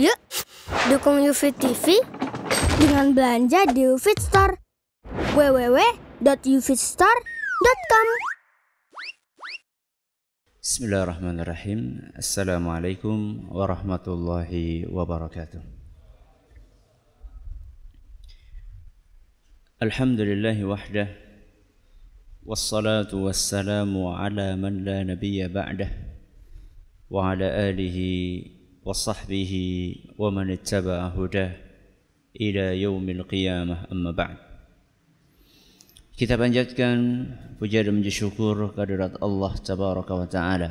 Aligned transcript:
Yuk, 0.00 0.16
dukung 0.88 1.20
UFIT 1.20 1.60
TV 1.60 2.00
dengan 2.80 3.12
belanja 3.12 3.68
di 3.68 3.84
UFIT 3.84 4.16
Store. 4.16 4.56
www.ufitstore.com 5.36 8.08
Bismillahirrahmanirrahim. 10.56 12.16
Assalamualaikum 12.16 13.52
warahmatullahi 13.52 14.88
wabarakatuh. 14.88 15.60
Alhamdulillahi 19.84 20.64
wahdah. 20.64 21.12
Wassalatu 22.48 23.28
wassalamu 23.28 24.16
ala 24.16 24.56
man 24.56 24.80
la 24.80 25.04
nabiyya 25.04 25.52
ba'dah. 25.52 25.92
Wa 27.12 27.36
ala 27.36 27.52
wa 28.80 30.28
man 30.32 30.48
ittaba'a 30.48 31.12
hudah 31.12 31.52
ila 32.32 32.64
yaumil 32.72 33.22
qiyamah 33.28 33.90
amma 33.92 34.12
ba'd. 34.16 34.38
Kita 36.16 36.36
panjatkan 36.36 36.96
puja 37.56 37.80
dan 37.80 38.00
puji 38.00 38.12
syukur 38.12 38.76
kehadirat 38.76 39.20
Allah 39.24 39.52
Tabaraka 39.56 40.12
wa 40.12 40.28
Ta'ala. 40.28 40.70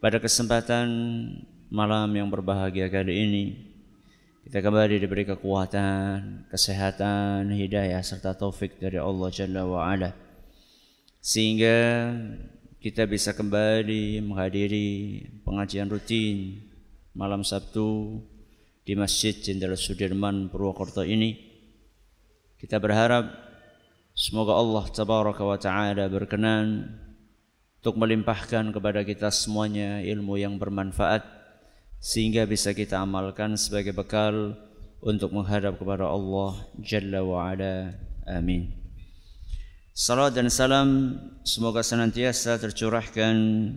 Pada 0.00 0.16
kesempatan 0.20 0.88
malam 1.68 2.08
yang 2.12 2.28
berbahagia 2.32 2.88
kali 2.88 3.12
ini, 3.20 3.44
kita 4.48 4.64
kembali 4.64 5.00
diberi 5.00 5.24
kekuatan, 5.28 6.48
kesehatan, 6.48 7.52
hidayah 7.52 8.00
serta 8.00 8.36
taufik 8.36 8.76
dari 8.80 9.00
Allah 9.00 9.28
Jalla 9.32 9.64
wa 9.64 9.88
Ala. 9.88 10.12
Sehingga 11.20 11.76
kita 12.80 13.08
bisa 13.08 13.32
kembali 13.32 14.20
menghadiri 14.20 14.88
pengajian 15.44 15.88
rutin 15.88 16.64
malam 17.14 17.46
Sabtu 17.46 18.18
di 18.82 18.98
Masjid 18.98 19.30
Jenderal 19.30 19.78
Sudirman 19.78 20.50
Purwokerto 20.50 21.06
ini. 21.06 21.38
Kita 22.58 22.82
berharap 22.82 23.30
semoga 24.18 24.58
Allah 24.58 24.84
Tabaraka 24.90 25.42
wa 25.46 25.54
Ta'ala 25.54 26.10
berkenan 26.10 26.90
untuk 27.78 28.02
melimpahkan 28.02 28.74
kepada 28.74 29.06
kita 29.06 29.30
semuanya 29.30 30.02
ilmu 30.02 30.34
yang 30.42 30.58
bermanfaat 30.58 31.22
sehingga 32.02 32.50
bisa 32.50 32.74
kita 32.74 32.98
amalkan 32.98 33.54
sebagai 33.54 33.94
bekal 33.94 34.58
untuk 34.98 35.30
menghadap 35.30 35.78
kepada 35.78 36.10
Allah 36.10 36.66
Jalla 36.82 37.22
wa 37.22 37.46
Ala. 37.46 37.94
Amin. 38.26 38.74
Salam 39.94 40.34
dan 40.34 40.50
salam 40.50 41.14
semoga 41.46 41.78
senantiasa 41.86 42.58
tercurahkan 42.58 43.34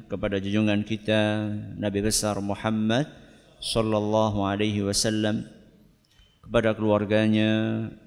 kepada 0.09 0.41
junjungan 0.41 0.81
kita 0.81 1.53
Nabi 1.77 2.01
besar 2.01 2.41
Muhammad 2.41 3.26
sallallahu 3.61 4.45
alaihi 4.45 4.85
wasallam 4.85 5.45
kepada 6.47 6.71
keluarganya, 6.79 7.51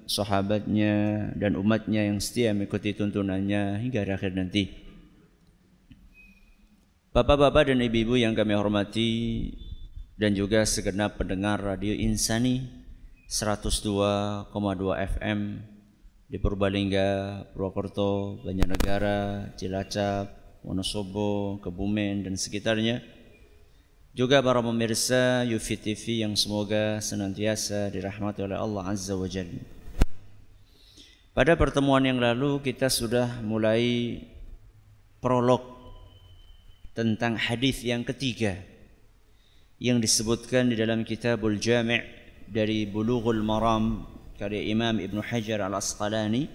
sahabatnya 0.09 1.29
dan 1.37 1.53
umatnya 1.53 2.09
yang 2.09 2.17
setia 2.17 2.57
mengikuti 2.57 2.97
tuntunannya 2.97 3.77
hingga 3.85 4.01
akhir 4.01 4.33
nanti. 4.33 4.73
Bapak-bapak 7.13 7.69
dan 7.69 7.83
ibu-ibu 7.85 8.17
yang 8.17 8.33
kami 8.33 8.57
hormati 8.57 9.11
dan 10.17 10.33
juga 10.33 10.65
segenap 10.65 11.21
pendengar 11.21 11.61
Radio 11.61 11.93
Insani 11.93 12.65
102,2 13.27 14.47
FM 15.19 15.39
di 16.31 16.39
Purbalingga, 16.39 17.43
Purwokerto, 17.51 18.39
Banjarnegara, 18.47 19.51
Cilacap, 19.59 20.31
Wonosobo, 20.63 21.59
Kebumen 21.59 22.23
dan 22.23 22.39
sekitarnya. 22.39 23.20
Juga 24.11 24.43
para 24.43 24.59
pemirsa 24.59 25.47
Yufi 25.47 25.79
TV 25.79 26.19
yang 26.27 26.35
semoga 26.35 26.99
senantiasa 26.99 27.87
dirahmati 27.87 28.43
oleh 28.43 28.59
Allah 28.59 28.91
Azza 28.91 29.15
wa 29.15 29.23
Jalla. 29.23 29.63
Pada 31.31 31.55
pertemuan 31.55 32.03
yang 32.03 32.19
lalu 32.19 32.59
kita 32.59 32.91
sudah 32.91 33.39
mulai 33.39 34.19
prolog 35.23 35.63
tentang 36.91 37.39
hadis 37.39 37.87
yang 37.87 38.03
ketiga 38.03 38.59
yang 39.79 40.03
disebutkan 40.03 40.67
di 40.67 40.75
dalam 40.75 41.07
Kitabul 41.07 41.55
Jami' 41.55 42.03
dari 42.51 42.83
Bulughul 42.83 43.39
Maram 43.39 44.03
karya 44.35 44.75
Imam 44.75 44.99
Ibn 44.99 45.23
Hajar 45.23 45.63
Al-Asqalani 45.63 46.51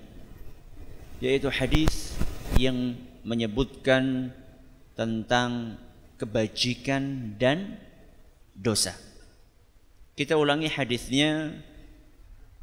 yaitu 1.25 1.49
hadis 1.49 2.21
yang 2.61 3.01
menyebutkan 3.25 4.29
tentang 4.93 5.81
kebajikan 6.17 7.37
dan 7.37 7.81
dosa. 8.57 8.97
Kita 10.17 10.37
ulangi 10.41 10.69
hadisnya 10.73 11.53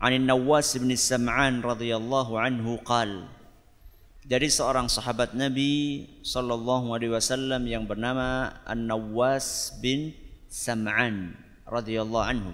Anin 0.01 0.25
Nawas 0.25 0.73
bin 0.75 0.91
Sam'an 0.97 1.61
radhiyallahu 1.61 2.35
anhu 2.35 2.81
qal 2.81 3.29
dari 4.25 4.49
seorang 4.49 4.89
sahabat 4.89 5.37
Nabi 5.37 6.09
sallallahu 6.25 6.91
alaihi 6.91 7.13
wasallam 7.13 7.63
yang 7.69 7.85
bernama 7.85 8.57
An-Nawas 8.67 9.77
bin 9.79 10.11
Sam'an 10.49 11.37
radhiyallahu 11.69 12.25
anhu 12.25 12.53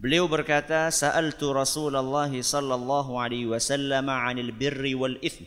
Beliau 0.00 0.24
berkata, 0.32 0.88
"Sa'altu 0.88 1.52
Rasulullah 1.52 2.32
sallallahu 2.32 3.20
alaihi 3.20 3.44
wasallam 3.44 4.08
'anil 4.08 4.48
birri 4.48 4.96
wal 4.96 5.20
itsm." 5.20 5.44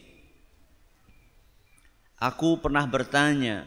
Aku 2.22 2.62
pernah 2.62 2.86
bertanya 2.86 3.66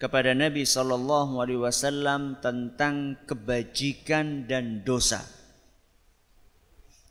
kepada 0.00 0.34
Nabi 0.34 0.66
sallallahu 0.66 1.38
alaihi 1.40 1.60
wasallam 1.62 2.38
tentang 2.42 3.18
kebajikan 3.24 4.44
dan 4.44 4.82
dosa. 4.82 5.22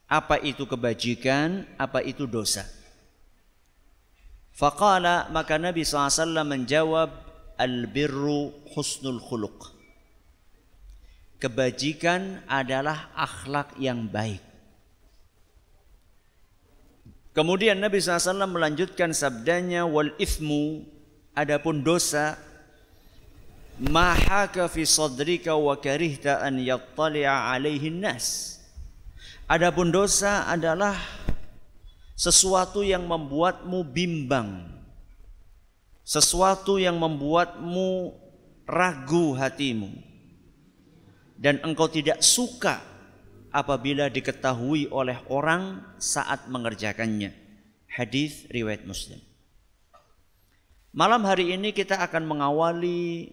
Apa 0.07 0.37
itu 0.43 0.69
kebajikan, 0.69 1.65
apa 1.79 2.05
itu 2.05 2.29
dosa? 2.29 2.67
Faqala 4.53 5.33
maka 5.33 5.57
Nabi 5.57 5.81
SAW 5.81 6.45
menjawab 6.45 7.09
al-birru 7.57 8.53
husnul 8.69 9.17
khuluq 9.17 9.73
kebajikan 11.43 12.39
adalah 12.47 13.11
akhlak 13.19 13.75
yang 13.75 14.07
baik. 14.07 14.39
Kemudian 17.35 17.83
Nabi 17.83 17.99
SAW 17.99 18.47
melanjutkan 18.47 19.11
sabdanya 19.11 19.83
wal 19.83 20.15
ithmu 20.15 20.87
adapun 21.35 21.83
dosa 21.83 22.39
mahaka 23.79 24.69
fi 24.69 24.85
sadrika 24.85 25.57
wa 25.57 25.77
karihta 25.77 26.41
an 26.41 26.61
yattali'a 26.61 27.57
nas. 27.93 28.57
Adapun 29.49 29.91
dosa 29.91 30.47
adalah 30.47 30.95
sesuatu 32.13 32.85
yang 32.85 33.05
membuatmu 33.05 33.83
bimbang. 33.85 34.69
Sesuatu 36.03 36.75
yang 36.77 36.99
membuatmu 36.99 38.11
ragu 38.67 39.35
hatimu 39.39 39.91
dan 41.39 41.59
engkau 41.63 41.91
tidak 41.91 42.23
suka 42.23 42.79
apabila 43.51 44.07
diketahui 44.07 44.87
oleh 44.91 45.19
orang 45.27 45.83
saat 45.99 46.47
mengerjakannya. 46.47 47.35
Hadis 47.87 48.47
riwayat 48.49 48.87
Muslim. 48.87 49.21
Malam 50.95 51.23
hari 51.27 51.53
ini 51.53 51.73
kita 51.73 51.99
akan 51.99 52.23
mengawali 52.25 53.31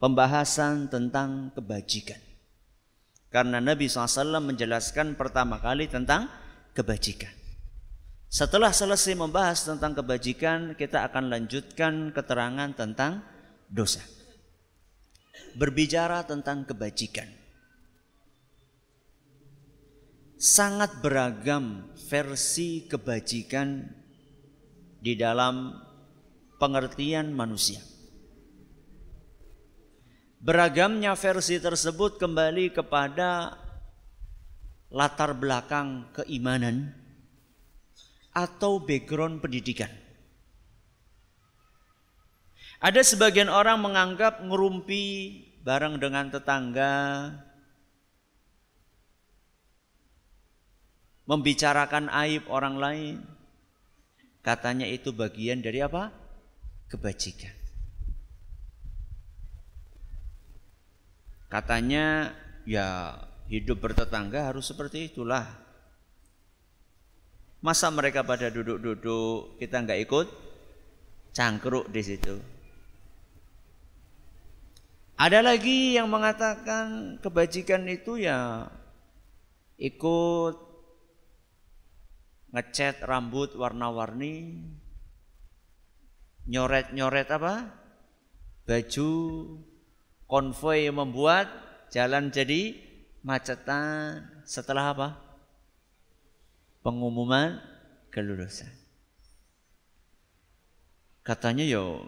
pembahasan 0.00 0.88
tentang 0.88 1.52
kebajikan. 1.52 2.18
Karena 3.30 3.62
Nabi 3.62 3.86
SAW 3.86 4.42
menjelaskan 4.42 5.14
pertama 5.14 5.62
kali 5.62 5.86
tentang 5.86 6.26
kebajikan. 6.74 7.30
Setelah 8.26 8.74
selesai 8.74 9.14
membahas 9.14 9.62
tentang 9.62 9.94
kebajikan, 9.94 10.74
kita 10.74 11.06
akan 11.06 11.30
lanjutkan 11.30 12.10
keterangan 12.10 12.74
tentang 12.74 13.22
dosa. 13.70 14.02
Berbicara 15.54 16.26
tentang 16.26 16.66
kebajikan 16.66 17.26
sangat 20.40 21.04
beragam 21.04 21.84
versi 22.08 22.88
kebajikan 22.88 23.84
di 24.96 25.12
dalam 25.12 25.76
pengertian 26.56 27.36
manusia. 27.36 27.89
Beragamnya 30.40 31.12
versi 31.20 31.60
tersebut 31.60 32.16
kembali 32.16 32.72
kepada 32.72 33.60
latar 34.88 35.36
belakang 35.36 36.08
keimanan 36.16 36.96
atau 38.32 38.80
background 38.80 39.44
pendidikan. 39.44 39.92
Ada 42.80 43.04
sebagian 43.04 43.52
orang 43.52 43.84
menganggap 43.84 44.40
ngerumpi 44.40 45.04
bareng 45.60 46.00
dengan 46.00 46.32
tetangga 46.32 46.92
membicarakan 51.28 52.08
aib 52.24 52.48
orang 52.48 52.80
lain. 52.80 53.16
Katanya 54.40 54.88
itu 54.88 55.12
bagian 55.12 55.60
dari 55.60 55.84
apa? 55.84 56.08
Kebajikan. 56.88 57.59
Katanya 61.50 62.30
ya 62.62 63.18
hidup 63.50 63.82
bertetangga 63.82 64.54
harus 64.54 64.70
seperti 64.70 65.10
itulah. 65.10 65.42
Masa 67.60 67.90
mereka 67.90 68.22
pada 68.22 68.48
duduk-duduk 68.48 69.58
kita 69.58 69.82
nggak 69.82 70.00
ikut 70.06 70.26
cangkruk 71.34 71.90
di 71.90 72.02
situ. 72.06 72.38
Ada 75.20 75.44
lagi 75.44 76.00
yang 76.00 76.08
mengatakan 76.08 77.18
kebajikan 77.20 77.84
itu 77.90 78.16
ya 78.16 78.70
ikut 79.76 80.56
ngecat 82.56 83.04
rambut 83.04 83.52
warna-warni, 83.52 84.64
nyoret-nyoret 86.48 87.28
apa? 87.28 87.68
Baju 88.64 89.10
konvoy 90.30 90.86
yang 90.86 91.02
membuat 91.02 91.50
jalan 91.90 92.30
jadi 92.30 92.78
macetan 93.26 94.22
setelah 94.46 94.94
apa? 94.94 95.08
Pengumuman 96.86 97.58
kelulusan. 98.14 98.70
Katanya 101.26 101.66
yo 101.66 102.06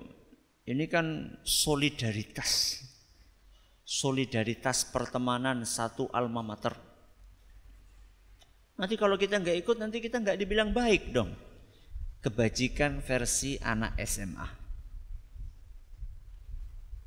ini 0.65 0.87
kan 0.87 1.37
solidaritas. 1.43 2.81
Solidaritas 3.83 4.89
pertemanan 4.89 5.67
satu 5.67 6.09
alma 6.15 6.41
mater. 6.41 6.73
Nanti 8.79 8.97
kalau 8.97 9.21
kita 9.21 9.37
nggak 9.37 9.59
ikut 9.67 9.77
nanti 9.77 10.01
kita 10.01 10.23
nggak 10.23 10.39
dibilang 10.39 10.73
baik 10.73 11.13
dong. 11.13 11.35
Kebajikan 12.23 13.03
versi 13.03 13.59
anak 13.61 13.99
SMA. 14.07 14.62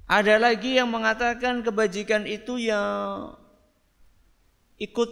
Ada 0.06 0.38
lagi 0.38 0.78
yang 0.78 0.94
mengatakan 0.94 1.66
kebajikan 1.66 2.30
itu 2.30 2.62
yang 2.62 3.34
ikut 4.78 5.10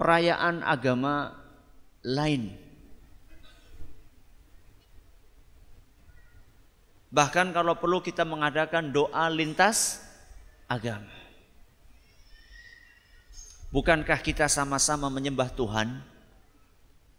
perayaan 0.00 0.64
agama 0.64 1.36
lain. 2.00 2.56
Bahkan 7.12 7.52
kalau 7.52 7.76
perlu 7.76 8.00
kita 8.00 8.24
mengadakan 8.24 8.88
doa 8.88 9.28
lintas 9.28 10.00
agama. 10.64 11.12
Bukankah 13.68 14.20
kita 14.24 14.48
sama-sama 14.48 15.12
menyembah 15.12 15.52
Tuhan? 15.52 16.00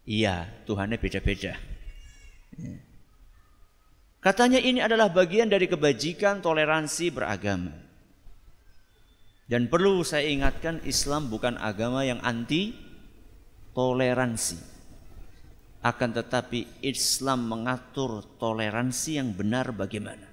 Iya, 0.10 0.50
Tuhannya 0.66 0.98
beda-beda. 0.98 1.54
Katanya 4.24 4.56
ini 4.56 4.80
adalah 4.80 5.12
bagian 5.12 5.52
dari 5.52 5.68
kebajikan 5.68 6.40
toleransi 6.40 7.12
beragama. 7.12 7.76
Dan 9.44 9.68
perlu 9.68 10.00
saya 10.08 10.32
ingatkan 10.32 10.80
Islam 10.88 11.28
bukan 11.28 11.60
agama 11.60 12.08
yang 12.08 12.24
anti 12.24 12.72
toleransi. 13.76 14.72
Akan 15.84 16.16
tetapi 16.16 16.80
Islam 16.80 17.52
mengatur 17.52 18.24
toleransi 18.40 19.20
yang 19.20 19.36
benar 19.36 19.76
bagaimana. 19.76 20.32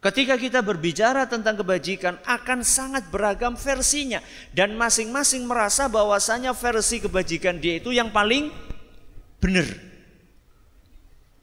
Ketika 0.00 0.40
kita 0.40 0.64
berbicara 0.64 1.28
tentang 1.28 1.60
kebajikan 1.60 2.16
akan 2.24 2.64
sangat 2.64 3.12
beragam 3.12 3.52
versinya 3.52 4.24
dan 4.56 4.72
masing-masing 4.72 5.44
merasa 5.44 5.92
bahwasanya 5.92 6.56
versi 6.56 7.04
kebajikan 7.04 7.60
dia 7.60 7.76
itu 7.76 7.92
yang 7.92 8.08
paling 8.08 8.48
benar. 9.44 9.89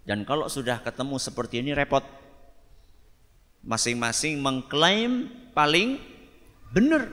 Dan 0.07 0.23
kalau 0.23 0.47
sudah 0.47 0.79
ketemu 0.79 1.19
seperti 1.19 1.59
ini 1.59 1.75
repot. 1.75 2.01
Masing-masing 3.67 4.39
mengklaim 4.39 5.27
paling 5.51 5.99
benar. 6.71 7.11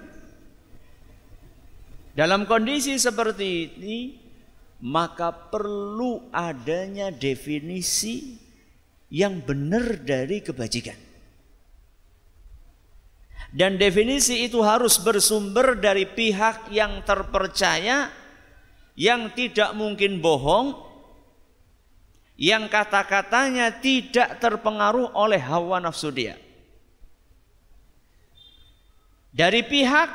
Dalam 2.14 2.46
kondisi 2.46 2.94
seperti 2.94 3.74
ini, 3.74 3.98
maka 4.78 5.34
perlu 5.34 6.30
adanya 6.30 7.10
definisi 7.10 8.38
yang 9.10 9.42
benar 9.42 9.98
dari 9.98 10.38
kebajikan. 10.38 10.94
Dan 13.50 13.74
definisi 13.74 14.46
itu 14.46 14.62
harus 14.62 15.02
bersumber 15.02 15.78
dari 15.78 16.06
pihak 16.06 16.70
yang 16.70 17.02
terpercaya, 17.02 18.10
yang 18.94 19.34
tidak 19.34 19.74
mungkin 19.74 20.22
bohong, 20.22 20.83
yang 22.34 22.66
kata-katanya 22.66 23.78
tidak 23.78 24.42
terpengaruh 24.42 25.14
oleh 25.14 25.38
hawa 25.38 25.78
nafsu 25.78 26.10
dia. 26.10 26.34
Dari 29.34 29.66
pihak 29.66 30.10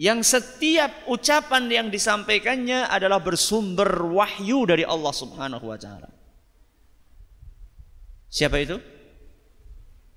yang 0.00 0.24
setiap 0.24 1.04
ucapan 1.12 1.68
yang 1.68 1.86
disampaikannya 1.92 2.88
adalah 2.88 3.20
bersumber 3.20 4.00
wahyu 4.00 4.64
dari 4.64 4.84
Allah 4.84 5.12
Subhanahu 5.12 5.68
wa 5.68 5.76
taala. 5.76 6.08
Siapa 8.32 8.56
itu? 8.64 8.80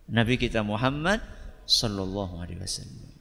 Nabi 0.08 0.40
kita 0.40 0.64
Muhammad 0.64 1.20
sallallahu 1.68 2.40
alaihi 2.40 2.64
wasallam. 2.64 3.12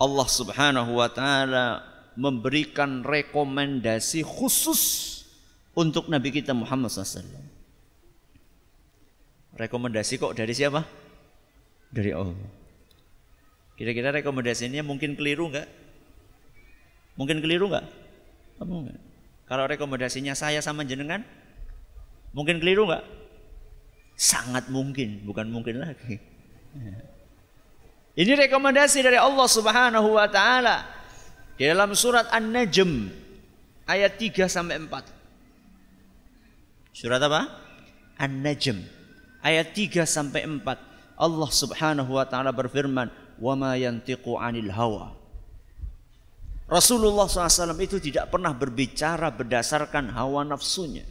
Allah 0.00 0.28
Subhanahu 0.32 0.90
wa 0.96 1.08
taala 1.12 1.84
memberikan 2.20 3.00
rekomendasi 3.00 4.20
khusus 4.20 5.08
untuk 5.72 6.12
Nabi 6.12 6.28
kita 6.28 6.52
Muhammad 6.52 6.92
SAW. 6.92 7.24
Rekomendasi 9.56 10.20
kok 10.20 10.36
dari 10.36 10.52
siapa? 10.52 10.84
Dari 11.88 12.12
Allah. 12.12 12.36
Kira-kira 13.80 14.12
rekomendasinya 14.12 14.84
mungkin 14.84 15.16
keliru 15.16 15.48
nggak? 15.48 15.68
Mungkin 17.16 17.40
keliru 17.40 17.72
nggak? 17.72 17.86
Apa? 18.60 18.72
Kalau 19.48 19.64
rekomendasinya 19.64 20.36
saya 20.36 20.60
sama 20.60 20.84
jenengan, 20.84 21.24
mungkin 22.36 22.60
keliru 22.60 22.84
nggak? 22.84 23.04
Sangat 24.20 24.68
mungkin, 24.68 25.24
bukan 25.24 25.48
mungkin 25.48 25.80
lagi. 25.80 26.20
Ini 28.20 28.32
rekomendasi 28.36 29.00
dari 29.00 29.16
Allah 29.16 29.48
Subhanahu 29.48 30.20
wa 30.20 30.28
taala 30.28 30.99
di 31.60 31.68
dalam 31.68 31.92
surat 31.92 32.24
An-Najm 32.32 33.12
ayat 33.84 34.16
3 34.16 34.48
sampai 34.48 34.80
4. 34.80 36.96
Surat 36.96 37.20
apa? 37.20 37.52
An-Najm 38.16 38.80
ayat 39.44 39.76
3 39.76 40.08
sampai 40.08 40.48
4. 40.48 41.20
Allah 41.20 41.50
Subhanahu 41.52 42.16
wa 42.16 42.24
taala 42.24 42.56
berfirman, 42.56 43.12
"Wa 43.36 43.52
ma 43.60 43.76
yantiqu 43.76 44.40
'anil 44.40 44.72
hawa." 44.72 45.12
Rasulullah 46.64 47.28
SAW 47.28 47.76
itu 47.76 48.00
tidak 48.00 48.32
pernah 48.32 48.56
berbicara 48.56 49.28
berdasarkan 49.28 50.16
hawa 50.16 50.48
nafsunya. 50.48 51.04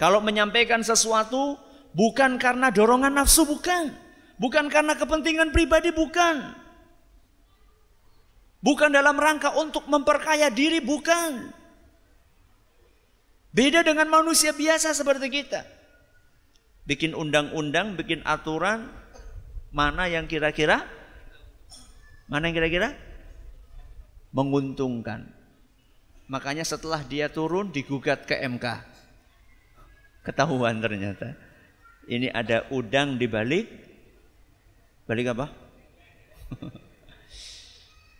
Kalau 0.00 0.24
menyampaikan 0.24 0.80
sesuatu 0.80 1.60
bukan 1.92 2.40
karena 2.40 2.72
dorongan 2.72 3.12
nafsu 3.12 3.44
bukan. 3.44 3.92
Bukan 4.40 4.72
karena 4.72 4.96
kepentingan 4.96 5.52
pribadi 5.52 5.92
bukan. 5.92 6.63
Bukan 8.64 8.96
dalam 8.96 9.20
rangka 9.20 9.52
untuk 9.60 9.84
memperkaya 9.92 10.48
diri, 10.48 10.80
bukan. 10.80 11.52
Beda 13.52 13.84
dengan 13.84 14.08
manusia 14.08 14.56
biasa 14.56 14.96
seperti 14.96 15.28
kita. 15.28 15.68
Bikin 16.88 17.12
undang-undang, 17.12 17.92
bikin 17.92 18.24
aturan, 18.24 18.88
mana 19.68 20.08
yang 20.08 20.24
kira-kira? 20.24 20.80
Mana 22.24 22.48
yang 22.48 22.56
kira-kira? 22.56 22.96
Menguntungkan. 24.32 25.28
Makanya 26.32 26.64
setelah 26.64 27.04
dia 27.04 27.28
turun 27.28 27.68
digugat 27.68 28.24
ke 28.24 28.40
MK. 28.48 28.64
Ketahuan 30.24 30.80
ternyata. 30.80 31.36
Ini 32.08 32.32
ada 32.32 32.64
udang 32.72 33.20
di 33.20 33.28
balik. 33.28 33.68
Balik 35.04 35.36
apa? 35.36 35.52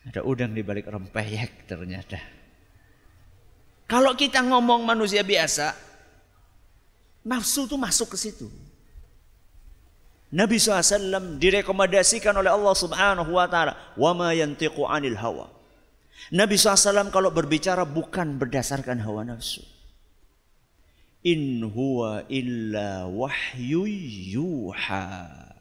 Ada 0.05 0.21
udang 0.21 0.53
di 0.53 0.61
balik 0.61 0.89
rempeyek 0.89 1.65
ternyata. 1.65 2.21
Kalau 3.89 4.13
kita 4.17 4.45
ngomong 4.45 4.85
manusia 4.85 5.25
biasa, 5.25 5.73
nafsu 7.25 7.65
itu 7.65 7.77
masuk 7.77 8.13
ke 8.13 8.19
situ. 8.21 8.49
Nabi 10.35 10.59
SAW 10.59 11.39
direkomendasikan 11.39 12.35
oleh 12.35 12.51
Allah 12.51 12.75
Subhanahu 12.75 13.39
wa 13.39 13.47
taala, 13.47 13.79
"Wa 13.95 14.11
ma 14.13 14.35
yantiqu 14.35 14.83
'anil 14.83 15.15
hawa." 15.15 15.47
Nabi 16.35 16.59
SAW 16.59 17.13
kalau 17.15 17.31
berbicara 17.31 17.87
bukan 17.87 18.41
berdasarkan 18.41 19.05
hawa 19.05 19.25
nafsu. 19.25 19.63
In 21.25 21.65
huwa 21.65 22.27
illa 22.29 23.09
wahyu 23.09 23.89
yuha 24.37 25.54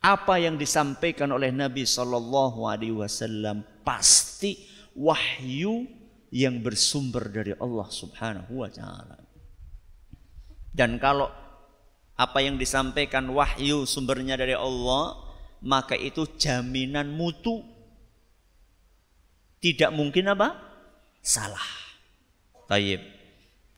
apa 0.00 0.40
yang 0.40 0.56
disampaikan 0.56 1.28
oleh 1.28 1.52
Nabi 1.52 1.84
Shallallahu 1.84 2.64
Alaihi 2.64 2.96
Wasallam 2.96 3.60
pasti 3.84 4.56
wahyu 4.96 5.84
yang 6.32 6.64
bersumber 6.64 7.28
dari 7.28 7.52
Allah 7.60 7.88
Subhanahu 7.92 8.64
Wa 8.64 8.70
Taala. 8.72 9.20
Dan 10.72 10.96
kalau 10.96 11.28
apa 12.16 12.38
yang 12.40 12.56
disampaikan 12.56 13.28
wahyu 13.28 13.84
sumbernya 13.84 14.40
dari 14.40 14.56
Allah, 14.56 15.20
maka 15.60 15.96
itu 15.96 16.24
jaminan 16.40 17.12
mutu. 17.12 17.60
Tidak 19.60 19.92
mungkin 19.92 20.32
apa? 20.32 20.56
Salah. 21.20 21.68
Taib. 22.64 23.04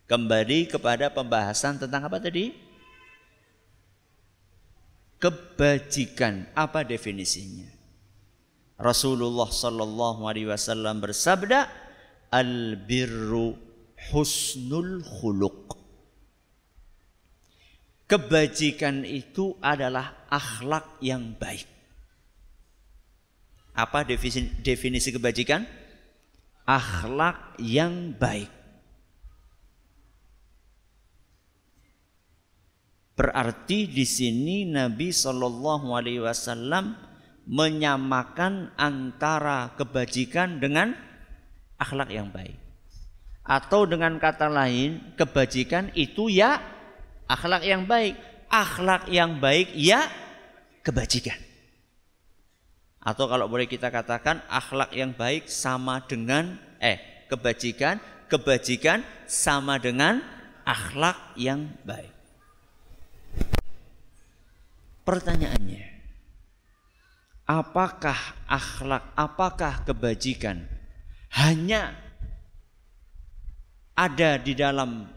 Kembali 0.06 0.70
kepada 0.70 1.10
pembahasan 1.10 1.82
tentang 1.82 2.06
apa 2.06 2.22
tadi? 2.22 2.54
Kebajikan. 5.22 6.50
Apa 6.58 6.82
definisinya? 6.82 7.70
Rasulullah 8.74 9.46
sallallahu 9.46 10.26
alaihi 10.26 10.50
wasallam 10.50 10.98
bersabda, 10.98 11.70
"Al 12.34 12.74
birru 12.74 13.54
husnul 14.10 15.06
khuluq." 15.06 15.78
Kebajikan 18.10 19.06
itu 19.06 19.54
adalah 19.62 20.26
akhlak 20.26 20.98
yang 20.98 21.38
baik. 21.38 21.70
Apa 23.72 24.04
definisi, 24.04 24.52
definisi 24.60 25.08
kebajikan? 25.14 25.64
Akhlak 26.66 27.56
yang 27.62 28.12
baik. 28.18 28.61
Berarti 33.22 33.86
di 33.86 34.02
sini 34.02 34.66
Nabi 34.66 35.14
Shallallahu 35.14 35.94
Alaihi 35.94 36.26
Wasallam 36.26 36.98
menyamakan 37.46 38.74
antara 38.74 39.70
kebajikan 39.78 40.58
dengan 40.58 40.90
akhlak 41.78 42.10
yang 42.10 42.34
baik. 42.34 42.58
Atau 43.46 43.86
dengan 43.86 44.18
kata 44.18 44.50
lain, 44.50 45.14
kebajikan 45.14 45.94
itu 45.94 46.34
ya 46.34 46.58
akhlak 47.30 47.62
yang 47.62 47.86
baik. 47.86 48.18
Akhlak 48.50 49.06
yang 49.06 49.38
baik 49.38 49.70
ya 49.78 50.02
kebajikan. 50.82 51.38
Atau 52.98 53.30
kalau 53.30 53.46
boleh 53.46 53.70
kita 53.70 53.94
katakan 53.94 54.42
akhlak 54.50 54.90
yang 54.98 55.14
baik 55.14 55.46
sama 55.46 56.02
dengan 56.10 56.58
eh 56.82 56.98
kebajikan, 57.30 58.02
kebajikan 58.26 59.06
sama 59.30 59.78
dengan 59.78 60.18
akhlak 60.66 61.38
yang 61.38 61.70
baik. 61.86 62.21
Pertanyaannya, 65.02 65.84
apakah 67.50 68.18
akhlak, 68.46 69.02
apakah 69.18 69.82
kebajikan 69.82 70.62
hanya 71.34 71.98
ada 73.98 74.38
di 74.38 74.54
dalam 74.54 75.10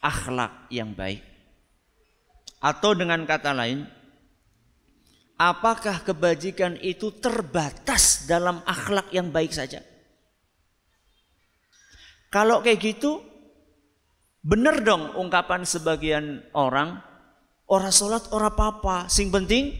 akhlak 0.00 0.72
yang 0.72 0.96
baik? 0.96 1.20
Atau 2.64 2.96
dengan 2.96 3.28
kata 3.28 3.52
lain, 3.52 3.84
apakah 5.36 6.00
kebajikan 6.00 6.80
itu 6.80 7.12
terbatas 7.20 8.24
dalam 8.24 8.64
akhlak 8.64 9.12
yang 9.12 9.28
baik 9.28 9.52
saja? 9.52 9.84
Kalau 12.32 12.64
kayak 12.64 12.80
gitu, 12.80 13.20
benar 14.40 14.80
dong 14.80 15.12
ungkapan 15.14 15.62
sebagian 15.68 16.42
orang, 16.56 16.98
orang 17.68 17.92
sholat, 17.92 18.28
orang 18.32 18.52
apa-apa, 18.52 19.08
sing 19.08 19.32
penting 19.32 19.72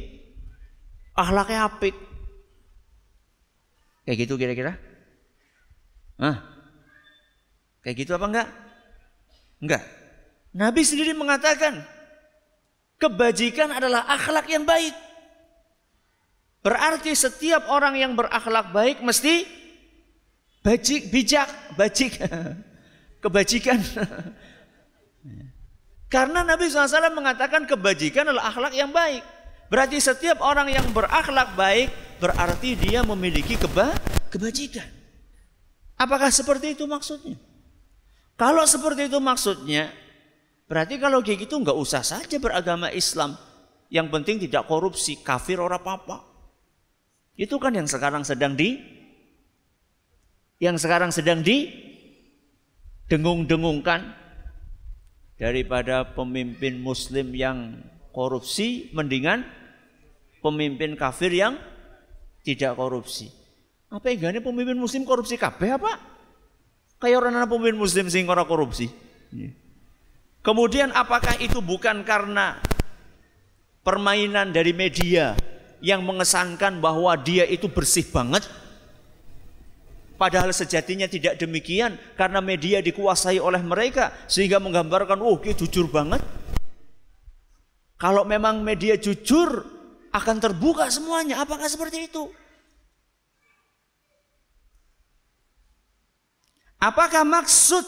akhlaknya 1.14 1.68
apik. 1.68 1.94
Kayak 4.04 4.18
gitu 4.28 4.34
kira-kira? 4.36 4.76
Hah? 6.20 6.36
Kayak 7.80 7.96
gitu 8.04 8.12
apa 8.16 8.26
enggak? 8.28 8.48
Enggak. 9.60 9.82
Nabi 10.54 10.82
sendiri 10.86 11.12
mengatakan 11.16 11.82
kebajikan 13.00 13.72
adalah 13.74 14.06
akhlak 14.08 14.46
yang 14.48 14.62
baik. 14.68 14.94
Berarti 16.64 17.12
setiap 17.12 17.68
orang 17.68 18.00
yang 18.00 18.16
berakhlak 18.16 18.72
baik 18.72 19.04
mesti 19.04 19.44
bajik, 20.64 21.12
bijak, 21.12 21.48
bajik, 21.76 22.16
kebajikan. 23.24 23.84
Karena 26.14 26.46
Nabi 26.46 26.70
SAW 26.70 27.10
mengatakan 27.10 27.66
kebajikan 27.66 28.30
adalah 28.30 28.54
akhlak 28.54 28.70
yang 28.78 28.94
baik. 28.94 29.26
Berarti 29.66 29.98
setiap 29.98 30.38
orang 30.46 30.70
yang 30.70 30.86
berakhlak 30.94 31.58
baik 31.58 31.90
berarti 32.22 32.78
dia 32.78 33.02
memiliki 33.02 33.58
keba 33.58 33.90
kebajikan. 34.30 34.86
Apakah 35.98 36.30
seperti 36.30 36.78
itu 36.78 36.86
maksudnya? 36.86 37.34
Kalau 38.38 38.62
seperti 38.62 39.10
itu 39.10 39.18
maksudnya, 39.18 39.90
berarti 40.70 41.02
kalau 41.02 41.18
kayak 41.18 41.50
gitu 41.50 41.58
nggak 41.58 41.74
usah 41.74 42.06
saja 42.06 42.38
beragama 42.38 42.94
Islam. 42.94 43.34
Yang 43.90 44.06
penting 44.14 44.36
tidak 44.46 44.70
korupsi, 44.70 45.18
kafir 45.18 45.58
orang 45.58 45.82
apa-apa. 45.82 46.22
Itu 47.34 47.58
kan 47.58 47.74
yang 47.74 47.90
sekarang 47.90 48.22
sedang 48.22 48.54
di 48.54 48.78
yang 50.62 50.78
sekarang 50.78 51.10
sedang 51.10 51.42
di 51.42 51.74
dengung-dengungkan 53.10 54.23
daripada 55.34 56.14
pemimpin 56.14 56.78
muslim 56.78 57.34
yang 57.34 57.82
korupsi 58.14 58.94
mendingan 58.94 59.42
pemimpin 60.38 60.94
kafir 60.94 61.34
yang 61.34 61.58
tidak 62.44 62.76
korupsi. 62.76 63.32
Apa 63.88 64.12
gane 64.14 64.44
pemimpin 64.44 64.76
muslim 64.76 65.02
korupsi 65.08 65.40
kabeh 65.40 65.80
apa? 65.80 65.92
Kayak 67.00 67.24
orang 67.24 67.42
anak 67.42 67.48
pemimpin 67.50 67.78
muslim 67.78 68.06
sing 68.12 68.28
ora 68.28 68.44
korupsi. 68.44 68.90
Kemudian 70.44 70.92
apakah 70.92 71.40
itu 71.40 71.64
bukan 71.64 72.04
karena 72.04 72.60
permainan 73.80 74.52
dari 74.52 74.76
media 74.76 75.32
yang 75.80 76.04
mengesankan 76.04 76.84
bahwa 76.84 77.16
dia 77.16 77.48
itu 77.48 77.68
bersih 77.68 78.04
banget? 78.12 78.44
Padahal 80.14 80.54
sejatinya 80.54 81.10
tidak 81.10 81.34
demikian 81.42 81.98
karena 82.14 82.38
media 82.38 82.78
dikuasai 82.78 83.42
oleh 83.42 83.58
mereka 83.58 84.14
sehingga 84.30 84.62
menggambarkan 84.62 85.18
oh 85.18 85.34
dia 85.42 85.54
jujur 85.58 85.90
banget. 85.90 86.22
Kalau 87.98 88.22
memang 88.22 88.62
media 88.62 88.94
jujur 88.94 89.64
akan 90.14 90.36
terbuka 90.38 90.86
semuanya. 90.86 91.42
Apakah 91.42 91.66
seperti 91.66 92.06
itu? 92.06 92.30
Apakah 96.78 97.26
maksud 97.26 97.82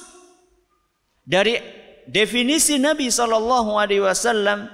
dari 1.22 1.60
definisi 2.08 2.80
Nabi 2.80 3.12
Shallallahu 3.12 3.76
Alaihi 3.78 4.02
Wasallam 4.02 4.66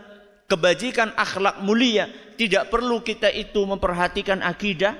kebajikan 0.46 1.12
akhlak 1.18 1.60
mulia 1.60 2.08
tidak 2.38 2.72
perlu 2.72 3.02
kita 3.04 3.28
itu 3.28 3.66
memperhatikan 3.66 4.40
akidah, 4.40 4.94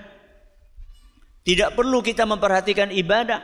tidak 1.42 1.75
perlu 1.75 1.99
kita 2.02 2.22
memperhatikan 2.22 2.94
ibadah. 2.94 3.42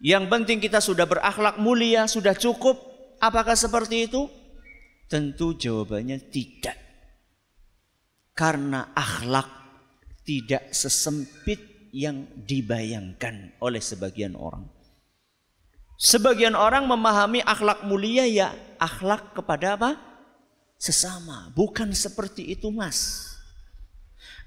Yang 0.00 0.24
penting 0.32 0.58
kita 0.62 0.80
sudah 0.80 1.04
berakhlak 1.04 1.58
mulia, 1.60 2.06
sudah 2.06 2.32
cukup. 2.32 2.78
Apakah 3.20 3.58
seperti 3.58 4.08
itu? 4.08 4.30
Tentu 5.10 5.58
jawabannya 5.58 6.30
tidak. 6.30 6.78
Karena 8.32 8.94
akhlak 8.96 9.50
tidak 10.24 10.70
sesempit 10.70 11.90
yang 11.90 12.30
dibayangkan 12.46 13.58
oleh 13.60 13.82
sebagian 13.82 14.38
orang. 14.38 14.64
Sebagian 16.00 16.56
orang 16.56 16.88
memahami 16.88 17.44
akhlak 17.44 17.84
mulia 17.84 18.24
ya 18.24 18.56
akhlak 18.80 19.36
kepada 19.36 19.76
apa? 19.76 19.90
Sesama. 20.80 21.52
Bukan 21.52 21.92
seperti 21.92 22.56
itu 22.56 22.72
mas. 22.72 23.29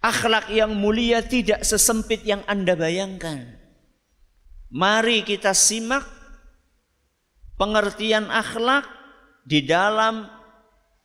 Akhlak 0.03 0.51
yang 0.51 0.75
mulia 0.75 1.23
tidak 1.23 1.63
sesempit 1.63 2.27
yang 2.27 2.43
anda 2.43 2.75
bayangkan. 2.75 3.55
Mari 4.67 5.23
kita 5.23 5.55
simak 5.55 6.03
pengertian 7.55 8.27
akhlak 8.27 8.83
di 9.47 9.63
dalam 9.63 10.27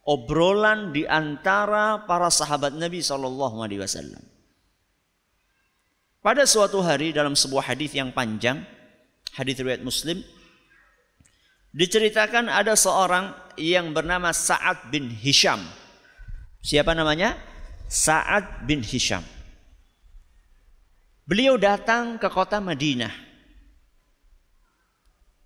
obrolan 0.03 0.91
di 0.91 1.07
antara 1.07 2.03
para 2.11 2.27
sahabat 2.27 2.75
Nabi 2.75 2.99
Shallallahu 2.99 3.63
Alaihi 3.63 3.85
Wasallam. 3.85 4.25
Pada 6.19 6.43
suatu 6.49 6.83
hari 6.83 7.15
dalam 7.15 7.39
sebuah 7.39 7.71
hadis 7.71 7.95
yang 7.95 8.11
panjang, 8.11 8.67
hadis 9.39 9.63
riwayat 9.63 9.87
Muslim, 9.87 10.19
diceritakan 11.71 12.51
ada 12.51 12.75
seorang 12.75 13.31
yang 13.55 13.95
bernama 13.95 14.35
Sa'ad 14.35 14.91
bin 14.91 15.07
Hisham. 15.13 15.63
Siapa 16.59 16.91
namanya? 16.97 17.39
Sa'ad 17.89 18.69
bin 18.69 18.85
Hisham. 18.85 19.25
Beliau 21.25 21.57
datang 21.57 22.21
ke 22.21 22.29
kota 22.29 22.61
Madinah. 22.61 23.13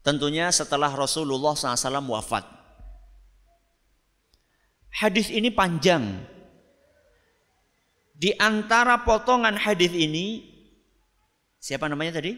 Tentunya 0.02 0.50
setelah 0.50 0.90
Rasulullah 0.90 1.54
SAW 1.54 2.11
wafat. 2.11 2.42
Hadis 4.92 5.30
ini 5.30 5.54
panjang. 5.54 6.26
Di 8.18 8.34
antara 8.38 9.02
potongan 9.02 9.58
hadis 9.58 9.90
ini 9.94 10.52
Siapa 11.62 11.87
namanya 11.87 12.18
tadi? 12.18 12.34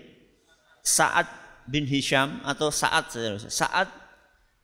Sa'ad 0.85 1.25
bin 1.65 1.89
Hisham 1.89 2.45
atau 2.45 2.69
Sa'ad 2.69 3.09
Sa'ad 3.49 3.89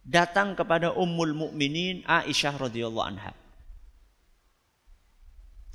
datang 0.05 0.53
kepada 0.53 0.93
Ummul 0.93 1.33
Mukminin 1.33 2.05
Aisyah 2.05 2.61
radhiyallahu 2.61 3.09
anha. 3.09 3.33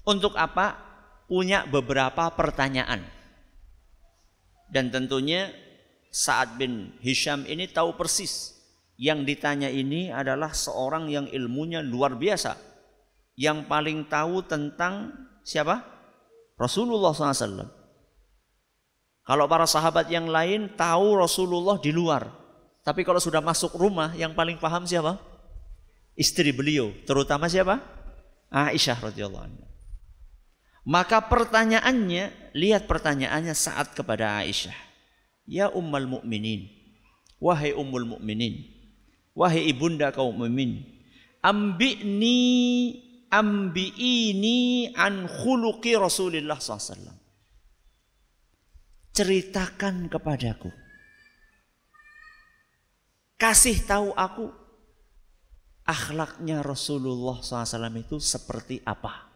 Untuk 0.06 0.38
apa? 0.38 0.78
Punya 1.26 1.66
beberapa 1.66 2.30
pertanyaan. 2.34 3.02
Dan 4.70 4.94
tentunya 4.94 5.50
Sa'ad 6.14 6.62
bin 6.62 6.94
Hisham 7.02 7.44
ini 7.50 7.66
tahu 7.68 7.98
persis 7.98 8.56
yang 8.96 9.28
ditanya 9.28 9.68
ini 9.68 10.08
adalah 10.08 10.56
seorang 10.56 11.12
yang 11.12 11.28
ilmunya 11.28 11.84
luar 11.84 12.16
biasa. 12.16 12.56
Yang 13.36 13.68
paling 13.68 14.08
tahu 14.08 14.48
tentang 14.48 15.12
siapa? 15.44 15.84
Rasulullah 16.56 17.12
SAW. 17.12 17.68
Kalau 19.26 19.46
para 19.50 19.68
sahabat 19.68 20.08
yang 20.08 20.32
lain 20.32 20.72
tahu 20.78 21.20
Rasulullah 21.20 21.76
di 21.82 21.92
luar. 21.92 22.30
Tapi 22.86 23.02
kalau 23.02 23.18
sudah 23.20 23.42
masuk 23.42 23.74
rumah 23.76 24.14
yang 24.14 24.38
paling 24.38 24.62
paham 24.62 24.86
siapa? 24.86 25.18
Istri 26.16 26.56
beliau. 26.56 26.94
Terutama 27.04 27.50
siapa? 27.52 27.82
Aisyah 28.54 29.12
radhiyallahu 29.12 29.44
anha. 29.44 29.65
Maka 30.86 31.26
pertanyaannya, 31.26 32.54
lihat 32.54 32.86
pertanyaannya 32.86 33.58
saat 33.58 33.98
kepada 33.98 34.38
Aisyah. 34.46 34.78
Ya 35.50 35.70
ummul 35.74 36.06
mukminin, 36.06 36.70
wahai 37.42 37.74
ummul 37.74 38.18
mukminin, 38.18 38.66
wahai 39.34 39.66
ibunda 39.70 40.14
kaum 40.14 40.34
mukmin, 40.46 40.86
ambi'ni 41.42 42.38
ambi'ini 43.36 44.94
an 44.96 45.28
khuluqi 45.28 45.98
Rasulullah 46.00 46.58
SAW. 46.62 47.14
Ceritakan 49.16 50.12
kepadaku. 50.12 50.72
Kasih 53.36 53.84
tahu 53.84 54.16
aku 54.16 54.48
akhlaknya 55.84 56.64
Rasulullah 56.64 57.40
SAW 57.44 57.96
itu 58.00 58.20
seperti 58.20 58.80
apa. 58.88 59.35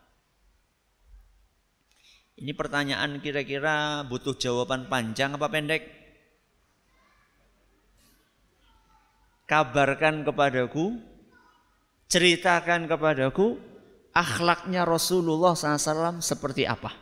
Ini 2.40 2.56
pertanyaan 2.56 3.20
kira-kira 3.20 4.08
butuh 4.08 4.32
jawaban 4.40 4.88
panjang 4.88 5.36
apa 5.36 5.52
pendek? 5.52 5.84
Kabarkan 9.44 10.24
kepadaku, 10.24 11.04
ceritakan 12.08 12.88
kepadaku 12.88 13.60
akhlaknya 14.16 14.88
Rasulullah 14.88 15.52
SAW 15.52 16.24
seperti 16.24 16.64
apa? 16.64 16.96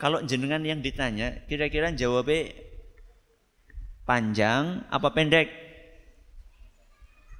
Kalau 0.00 0.24
jenengan 0.24 0.64
yang 0.64 0.80
ditanya, 0.80 1.44
kira-kira 1.44 1.92
jawabnya 1.92 2.56
panjang 4.08 4.88
apa 4.88 5.12
pendek? 5.12 5.52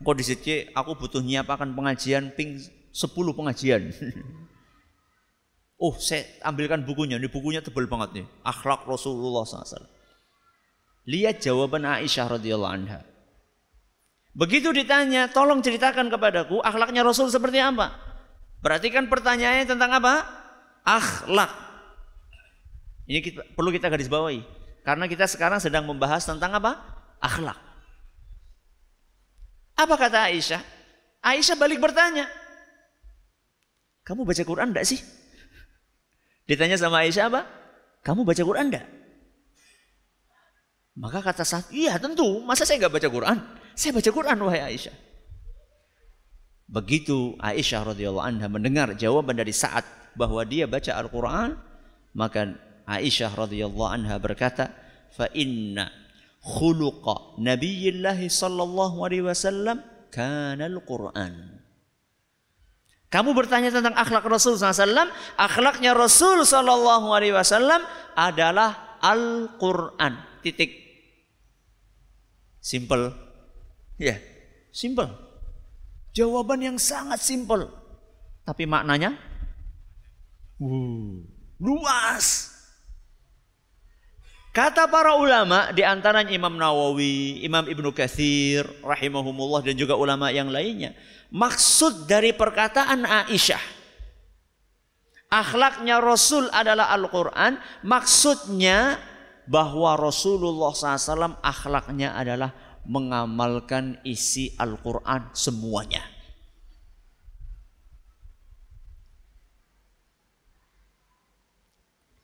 Kok 0.05 0.13
di 0.13 0.25
aku 0.77 0.91
butuh 0.93 1.25
nyiapakan 1.25 1.73
pengajian 1.73 2.37
ping 2.37 2.61
10 2.93 3.17
pengajian. 3.33 3.89
Oh, 5.79 5.95
saya 5.95 6.27
ambilkan 6.43 6.83
bukunya. 6.83 7.23
Ini 7.23 7.31
bukunya 7.31 7.63
tebal 7.63 7.87
banget 7.87 8.19
nih. 8.19 8.27
Akhlak 8.43 8.83
Rasulullah 8.83 9.47
SAW. 9.47 9.87
Lihat 11.07 11.39
jawaban 11.39 11.87
Aisyah 11.87 12.35
radhiyallahu 12.35 12.75
anha. 12.75 13.01
Begitu 14.35 14.75
ditanya, 14.75 15.31
tolong 15.31 15.63
ceritakan 15.63 16.11
kepadaku 16.11 16.63
akhlaknya 16.63 17.03
Rasul 17.03 17.31
seperti 17.31 17.63
apa? 17.63 17.95
Berarti 18.59 18.91
kan 18.91 19.07
pertanyaannya 19.07 19.67
tentang 19.67 19.91
apa? 19.95 20.27
Akhlak. 20.83 21.51
Ini 23.09 23.19
kita, 23.25 23.41
perlu 23.55 23.71
kita 23.73 23.87
garis 23.89 24.11
bawahi. 24.11 24.43
Karena 24.83 25.07
kita 25.07 25.27
sekarang 25.31 25.63
sedang 25.63 25.87
membahas 25.87 26.27
tentang 26.27 26.55
apa? 26.55 26.77
Akhlak. 27.23 27.57
Apa 29.79 29.95
kata 29.95 30.29
Aisyah? 30.29 30.63
Aisyah 31.23 31.57
balik 31.59 31.79
bertanya. 31.79 32.27
Kamu 34.03 34.27
baca 34.27 34.43
Quran 34.43 34.71
enggak 34.75 34.87
sih? 34.87 35.18
Ditanya 36.49 36.81
sama 36.81 37.05
Aisyah 37.05 37.29
apa? 37.29 37.45
Kamu 38.01 38.25
baca 38.25 38.41
Quran 38.41 38.73
enggak? 38.73 38.89
Maka 40.99 41.21
kata 41.21 41.45
saat, 41.45 41.69
iya 41.71 42.01
tentu. 42.01 42.41
Masa 42.43 42.65
saya 42.65 42.81
nggak 42.81 42.95
baca 42.99 43.09
Quran? 43.13 43.39
Saya 43.77 43.93
baca 43.95 44.11
Quran 44.11 44.39
wahai 44.43 44.75
Aisyah. 44.75 44.97
Begitu 46.69 47.37
Aisyah 47.39 47.95
radhiyallahu 47.95 48.25
anha 48.25 48.49
mendengar 48.49 48.93
jawaban 48.97 49.37
dari 49.37 49.53
saat 49.53 49.85
bahwa 50.19 50.43
dia 50.43 50.67
baca 50.67 50.97
Al-Quran, 50.99 51.55
maka 52.17 52.57
Aisyah 52.89 53.33
radhiyallahu 53.37 53.89
anha 53.89 54.17
berkata, 54.19 54.73
"Fa 55.13 55.29
inna 55.37 55.93
khuluqa 56.41 57.39
Nabiyillah 57.39 58.19
sallallahu 58.19 59.05
alaihi 59.05 59.25
wasallam 59.25 59.85
kana 60.09 60.67
Al-Quran." 60.67 61.58
Kamu 63.09 63.33
bertanya 63.33 63.73
tentang 63.73 63.97
akhlak 63.97 64.25
Rasul 64.29 64.61
SAW. 64.61 65.09
Akhlaknya 65.41 65.97
Rasul 65.97 66.45
Wasallam 66.45 67.81
adalah 68.13 69.01
Al-Quran. 69.01 70.45
Titik. 70.45 70.77
Simple. 72.61 73.09
Ya, 73.97 74.15
yeah. 74.15 74.19
simple. 74.71 75.09
Jawaban 76.13 76.61
yang 76.61 76.77
sangat 76.77 77.25
simple. 77.25 77.67
Tapi 78.45 78.69
maknanya 78.69 79.17
uh, 80.61 81.13
luas. 81.59 82.48
Kata 84.59 84.91
para 84.91 85.15
ulama 85.15 85.71
di 85.71 85.87
antaranya 85.87 86.35
Imam 86.35 86.59
Nawawi, 86.59 87.47
Imam 87.47 87.63
Ibnu 87.63 87.95
Katsir 87.95 88.67
rahimahumullah 88.83 89.63
dan 89.63 89.79
juga 89.79 89.95
ulama 89.95 90.35
yang 90.35 90.51
lainnya, 90.51 90.99
maksud 91.31 92.11
dari 92.11 92.35
perkataan 92.35 93.07
Aisyah 93.07 93.79
akhlaknya 95.31 96.01
Rasul 96.01 96.49
adalah 96.51 96.91
Al-Qur'an, 96.91 97.61
maksudnya 97.85 98.99
bahwa 99.47 99.97
Rasulullah 99.97 100.73
SAW 100.75 101.41
akhlaknya 101.41 102.17
adalah 102.17 102.51
mengamalkan 102.89 104.01
isi 104.05 104.57
Al-Quran 104.57 105.33
semuanya. 105.37 106.03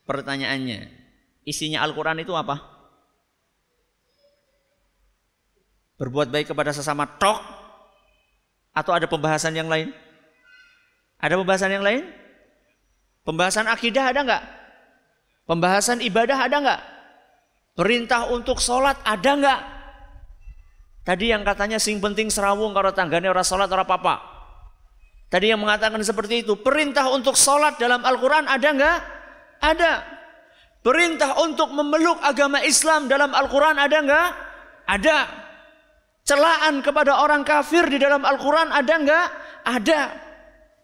Pertanyaannya, 0.05 1.04
Isinya 1.45 1.85
Al-Quran 1.85 2.25
itu 2.25 2.33
apa? 2.33 2.61
Berbuat 6.01 6.33
baik 6.33 6.51
kepada 6.51 6.73
sesama 6.73 7.07
tok 7.07 7.39
atau 8.75 8.93
ada 8.97 9.07
pembahasan 9.07 9.55
yang 9.55 9.69
lain? 9.69 9.93
Ada 11.21 11.39
pembahasan 11.39 11.71
yang 11.71 11.85
lain? 11.85 12.03
Pembahasan 13.25 13.69
akidah 13.71 14.11
ada 14.11 14.21
nggak? 14.25 14.43
Pembahasan 15.45 16.01
ibadah 16.01 16.39
ada 16.41 16.57
nggak? 16.61 16.81
Perintah 17.77 18.29
untuk 18.33 18.59
sholat 18.59 18.99
ada 19.05 19.33
nggak? 19.37 19.61
Tadi 21.05 21.33
yang 21.33 21.45
katanya 21.45 21.77
sing 21.77 22.01
penting 22.01 22.33
serawung 22.33 22.73
kalau 22.73 22.93
tanggane 22.97 23.29
orang 23.29 23.45
sholat 23.45 23.69
orang 23.69 23.85
apa 23.85 24.35
Tadi 25.35 25.51
yang 25.51 25.59
mengatakan 25.59 25.99
seperti 25.99 26.47
itu. 26.47 26.55
Perintah 26.63 27.11
untuk 27.11 27.35
sholat 27.35 27.75
dalam 27.75 28.07
Al-Quran 28.07 28.47
ada 28.47 28.69
nggak? 28.71 28.99
Ada. 29.59 29.93
Perintah 30.85 31.41
untuk 31.41 31.73
memeluk 31.73 32.21
agama 32.21 32.61
Islam 32.61 33.09
dalam 33.09 33.33
Al-Quran 33.33 33.81
ada 33.81 33.97
enggak? 34.05 34.29
Ada. 34.85 35.19
Celaan 36.29 36.85
kepada 36.85 37.25
orang 37.25 37.41
kafir 37.41 37.89
di 37.89 37.97
dalam 37.97 38.21
Al-Quran 38.21 38.69
ada 38.69 38.93
enggak? 38.93 39.27
Ada. 39.65 40.01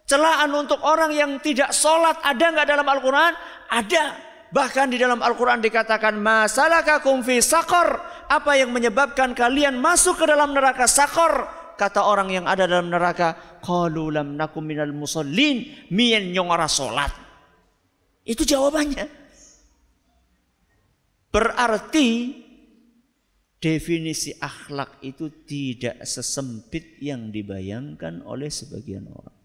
Celaan 0.09 0.57
untuk 0.57 0.81
orang 0.81 1.13
yang 1.13 1.37
tidak 1.45 1.77
sholat 1.77 2.17
ada 2.25 2.45
enggak 2.49 2.73
dalam 2.73 2.89
Al-Quran? 2.89 3.33
Ada. 3.69 4.05
Bahkan 4.49 4.89
di 4.89 4.97
dalam 4.97 5.21
Al-Quran 5.21 5.61
dikatakan 5.61 6.17
masalah 6.17 6.81
fi 7.21 7.37
sakor. 7.45 8.01
Apa 8.33 8.57
yang 8.57 8.73
menyebabkan 8.73 9.37
kalian 9.37 9.77
masuk 9.77 10.17
ke 10.17 10.25
dalam 10.25 10.57
neraka 10.57 10.89
sakor? 10.89 11.45
Kata 11.77 12.09
orang 12.09 12.33
yang 12.33 12.49
ada 12.49 12.65
dalam 12.65 12.89
neraka. 12.89 13.61
Qalu 13.61 14.17
lam 14.17 14.33
nakum 14.33 14.65
minal 14.65 14.97
musallin. 14.97 15.93
Mien 15.93 16.33
nyongara 16.33 16.65
sholat. 16.65 17.13
Itu 18.25 18.49
jawabannya. 18.49 19.20
Berarti 21.31 22.35
definisi 23.63 24.35
akhlak 24.35 24.99
itu 25.07 25.31
tidak 25.47 26.03
sesempit 26.03 26.99
yang 26.99 27.31
dibayangkan 27.31 28.27
oleh 28.27 28.51
sebagian 28.51 29.07
orang. 29.07 29.39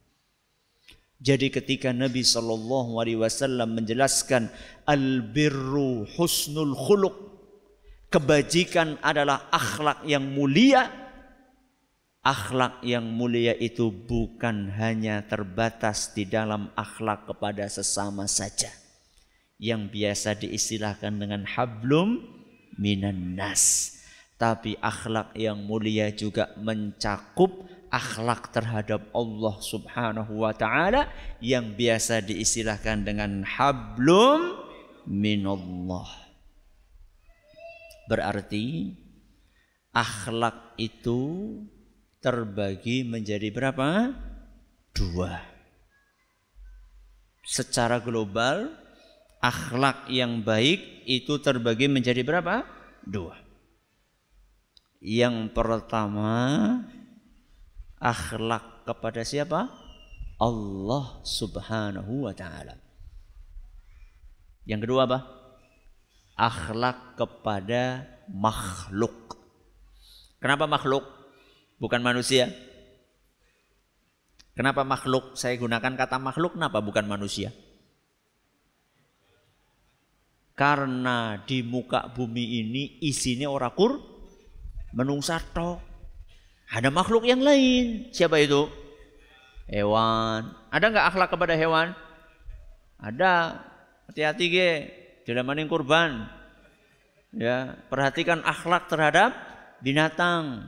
Jadi 1.22 1.54
ketika 1.54 1.94
Nabi 1.94 2.26
Shallallahu 2.26 2.98
Alaihi 2.98 3.22
Wasallam 3.22 3.78
menjelaskan 3.78 4.50
al 4.90 5.22
birru 5.30 6.10
husnul 6.18 6.74
khuluq, 6.74 7.16
kebajikan 8.10 8.98
adalah 9.06 9.46
akhlak 9.54 10.04
yang 10.10 10.26
mulia. 10.26 10.90
Akhlak 12.26 12.82
yang 12.82 13.06
mulia 13.06 13.54
itu 13.54 13.94
bukan 13.94 14.74
hanya 14.74 15.22
terbatas 15.30 16.10
di 16.18 16.26
dalam 16.26 16.74
akhlak 16.74 17.30
kepada 17.30 17.70
sesama 17.70 18.26
saja 18.26 18.85
yang 19.62 19.88
biasa 19.88 20.36
diistilahkan 20.36 21.16
dengan 21.16 21.48
hablum 21.48 22.24
minan 22.76 23.40
nas. 23.40 23.96
Tapi 24.36 24.76
akhlak 24.84 25.32
yang 25.40 25.64
mulia 25.64 26.12
juga 26.12 26.52
mencakup 26.60 27.64
akhlak 27.88 28.52
terhadap 28.52 29.08
Allah 29.16 29.56
Subhanahu 29.64 30.44
wa 30.44 30.52
taala 30.52 31.08
yang 31.40 31.72
biasa 31.72 32.20
diistilahkan 32.20 33.08
dengan 33.08 33.48
hablum 33.48 34.60
minallah. 35.08 36.28
Berarti 38.12 38.92
akhlak 39.96 40.76
itu 40.76 41.64
terbagi 42.20 43.08
menjadi 43.08 43.48
berapa? 43.56 44.12
Dua. 44.92 45.40
Secara 47.46 48.04
global, 48.04 48.85
akhlak 49.40 50.10
yang 50.12 50.42
baik 50.42 51.06
itu 51.06 51.38
terbagi 51.40 51.88
menjadi 51.92 52.22
berapa? 52.26 52.66
Dua. 53.06 53.38
Yang 55.06 55.54
pertama, 55.54 56.34
akhlak 58.02 58.86
kepada 58.90 59.22
siapa? 59.22 59.70
Allah 60.42 61.06
Subhanahu 61.24 62.28
wa 62.28 62.34
taala. 62.36 62.76
Yang 64.66 64.90
kedua 64.90 65.06
apa? 65.06 65.20
Akhlak 66.36 67.16
kepada 67.16 68.04
makhluk. 68.28 69.40
Kenapa 70.42 70.68
makhluk? 70.68 71.06
Bukan 71.80 72.02
manusia. 72.02 72.52
Kenapa 74.56 74.88
makhluk? 74.88 75.36
Saya 75.36 75.56
gunakan 75.60 75.94
kata 75.96 76.18
makhluk 76.20 76.56
kenapa 76.56 76.80
bukan 76.80 77.06
manusia? 77.06 77.52
Karena 80.56 81.44
di 81.44 81.60
muka 81.60 82.08
bumi 82.16 82.64
ini 82.64 83.04
isinya 83.04 83.52
orakur 83.52 84.00
menungsa 84.96 85.44
tok. 85.52 85.84
Ada 86.72 86.88
makhluk 86.88 87.28
yang 87.28 87.44
lain. 87.44 88.10
Siapa 88.16 88.40
itu? 88.40 88.72
Hewan. 89.68 90.56
Ada 90.72 90.86
nggak 90.88 91.08
akhlak 91.12 91.30
kepada 91.36 91.54
hewan? 91.60 91.92
Ada. 92.98 93.62
Hati-hati 94.08 94.46
ge. 94.48 94.72
Dalam 95.28 95.44
maning 95.44 95.68
kurban. 95.68 96.32
Ya, 97.36 97.76
perhatikan 97.92 98.40
akhlak 98.48 98.88
terhadap 98.88 99.36
binatang. 99.84 100.64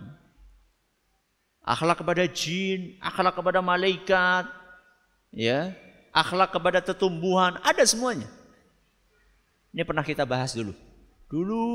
Akhlak 1.64 2.04
kepada 2.04 2.28
jin, 2.28 3.00
akhlak 3.00 3.40
kepada 3.40 3.60
malaikat, 3.60 4.48
ya, 5.36 5.72
akhlak 6.16 6.52
kepada 6.52 6.80
tetumbuhan, 6.80 7.60
ada 7.64 7.84
semuanya. 7.84 8.28
Ini 9.76 9.84
pernah 9.84 10.06
kita 10.06 10.24
bahas 10.24 10.56
dulu. 10.56 10.74
Dulu. 11.28 11.66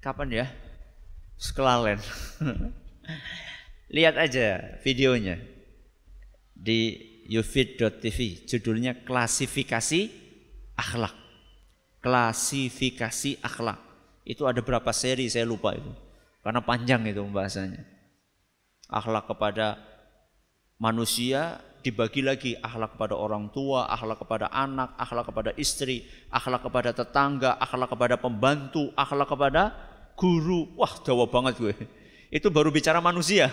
Kapan 0.00 0.28
ya? 0.42 0.46
Sekelalen. 1.36 2.00
Lihat 3.96 4.16
aja 4.16 4.78
videonya 4.80 5.36
di 6.56 6.96
yufid.tv. 7.28 8.48
Judulnya 8.48 9.04
klasifikasi 9.04 10.08
akhlak. 10.74 11.14
Klasifikasi 12.02 13.38
akhlak. 13.44 13.78
Itu 14.22 14.46
ada 14.48 14.62
berapa 14.62 14.90
seri 14.90 15.28
saya 15.28 15.46
lupa 15.46 15.74
itu. 15.76 15.92
Karena 16.42 16.58
panjang 16.62 17.06
itu 17.06 17.22
pembahasannya. 17.22 17.82
Akhlak 18.90 19.30
kepada 19.30 19.78
manusia 20.82 21.62
dibagi 21.82 22.22
lagi 22.22 22.54
akhlak 22.54 22.94
kepada 22.96 23.18
orang 23.18 23.50
tua, 23.50 23.90
akhlak 23.90 24.22
kepada 24.22 24.48
anak, 24.54 24.94
akhlak 24.96 25.26
kepada 25.28 25.50
istri, 25.58 26.06
akhlak 26.30 26.62
kepada 26.62 26.94
tetangga, 26.94 27.58
akhlak 27.58 27.90
kepada 27.90 28.14
pembantu, 28.16 28.94
akhlak 28.94 29.28
kepada 29.28 29.74
guru. 30.14 30.72
Wah, 30.78 30.94
jawab 31.02 31.28
banget 31.34 31.54
gue. 31.58 31.74
Itu 32.30 32.48
baru 32.48 32.70
bicara 32.70 33.02
manusia. 33.02 33.50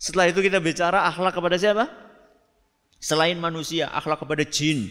Setelah 0.00 0.32
itu 0.32 0.40
kita 0.42 0.58
bicara 0.58 1.06
akhlak 1.06 1.36
kepada 1.36 1.56
siapa? 1.60 1.86
Selain 2.98 3.36
manusia, 3.36 3.92
akhlak 3.92 4.24
kepada 4.24 4.42
jin, 4.48 4.88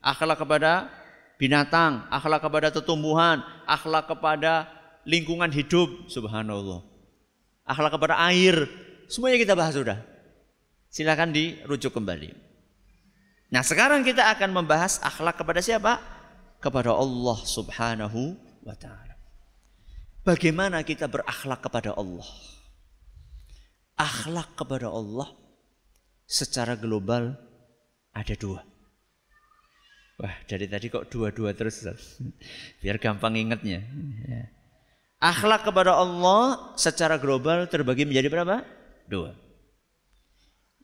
akhlak 0.00 0.38
kepada 0.38 0.86
binatang, 1.36 2.06
akhlak 2.08 2.40
kepada 2.40 2.70
tumbuhan, 2.80 3.42
akhlak 3.66 4.06
kepada 4.06 4.70
lingkungan 5.04 5.50
hidup, 5.50 6.08
subhanallah. 6.08 6.82
Akhlak 7.66 7.98
kepada 7.98 8.14
air, 8.30 8.70
semuanya 9.10 9.42
kita 9.42 9.58
bahas 9.58 9.74
sudah. 9.74 10.15
Silakan 10.96 11.28
dirujuk 11.28 11.92
kembali. 11.92 12.32
Nah, 13.52 13.60
sekarang 13.60 14.00
kita 14.00 14.32
akan 14.32 14.48
membahas 14.48 14.96
akhlak 15.04 15.36
kepada 15.36 15.60
siapa? 15.60 16.00
Kepada 16.56 16.96
Allah 16.96 17.36
Subhanahu 17.44 18.32
wa 18.64 18.72
taala. 18.80 19.12
Bagaimana 20.24 20.80
kita 20.80 21.04
berakhlak 21.04 21.60
kepada 21.60 21.92
Allah? 21.92 22.24
Akhlak 24.00 24.56
kepada 24.56 24.88
Allah 24.88 25.36
secara 26.24 26.72
global 26.80 27.36
ada 28.16 28.34
dua. 28.40 28.64
Wah, 30.16 30.32
dari 30.48 30.64
tadi 30.64 30.88
kok 30.88 31.12
dua-dua 31.12 31.52
terus. 31.52 31.84
Biar 32.80 32.96
gampang 32.96 33.36
ingatnya. 33.36 33.84
Ya. 34.24 34.48
Akhlak 35.20 35.68
kepada 35.68 35.92
Allah 35.92 36.72
secara 36.80 37.20
global 37.20 37.68
terbagi 37.68 38.08
menjadi 38.08 38.32
berapa? 38.32 38.64
Dua. 39.04 39.44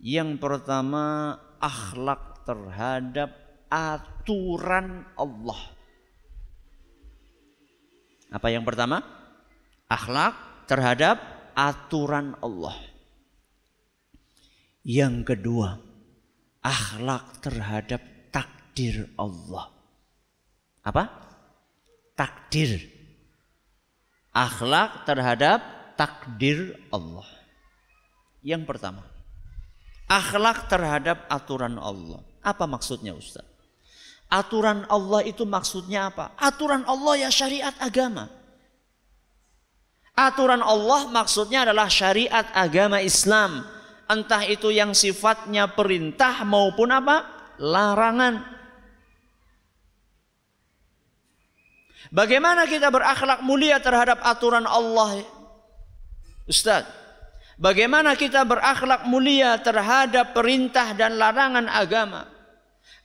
Yang 0.02 0.42
pertama 0.42 1.38
akhlak 1.62 2.42
terhadap 2.42 3.30
aturan 3.70 5.06
Allah. 5.14 5.62
Apa 8.34 8.50
yang 8.50 8.66
pertama? 8.66 8.98
Akhlak 9.86 10.66
terhadap 10.66 11.22
aturan 11.54 12.34
Allah. 12.42 12.74
Yang 14.82 15.22
kedua, 15.22 15.78
akhlak 16.66 17.38
terhadap 17.38 18.02
takdir 18.34 19.06
Allah. 19.14 19.70
Apa? 20.82 21.04
Takdir. 22.18 22.90
Akhlak 24.34 25.06
terhadap 25.06 25.62
takdir 25.94 26.74
Allah. 26.90 27.28
Yang 28.42 28.66
pertama, 28.66 29.06
akhlak 30.12 30.68
terhadap 30.68 31.24
aturan 31.32 31.80
Allah. 31.80 32.20
Apa 32.44 32.68
maksudnya 32.68 33.16
Ustaz? 33.16 33.48
Aturan 34.28 34.84
Allah 34.92 35.24
itu 35.24 35.48
maksudnya 35.48 36.12
apa? 36.12 36.36
Aturan 36.36 36.84
Allah 36.84 37.28
ya 37.28 37.30
syariat 37.32 37.72
agama. 37.80 38.28
Aturan 40.12 40.60
Allah 40.60 41.08
maksudnya 41.08 41.64
adalah 41.64 41.88
syariat 41.88 42.44
agama 42.52 43.00
Islam. 43.00 43.64
Entah 44.04 44.44
itu 44.44 44.68
yang 44.68 44.92
sifatnya 44.92 45.72
perintah 45.72 46.44
maupun 46.44 46.92
apa? 46.92 47.24
Larangan. 47.56 48.44
Bagaimana 52.12 52.68
kita 52.68 52.92
berakhlak 52.92 53.40
mulia 53.40 53.80
terhadap 53.80 54.20
aturan 54.20 54.68
Allah? 54.68 55.24
Ustaz, 56.44 56.84
bagaimana 57.60 58.16
kita 58.16 58.44
berakhlak 58.44 59.08
mulia 59.08 59.58
terhadap 59.60 60.36
perintah 60.36 60.92
dan 60.92 61.16
larangan 61.16 61.66
agama? 61.68 62.28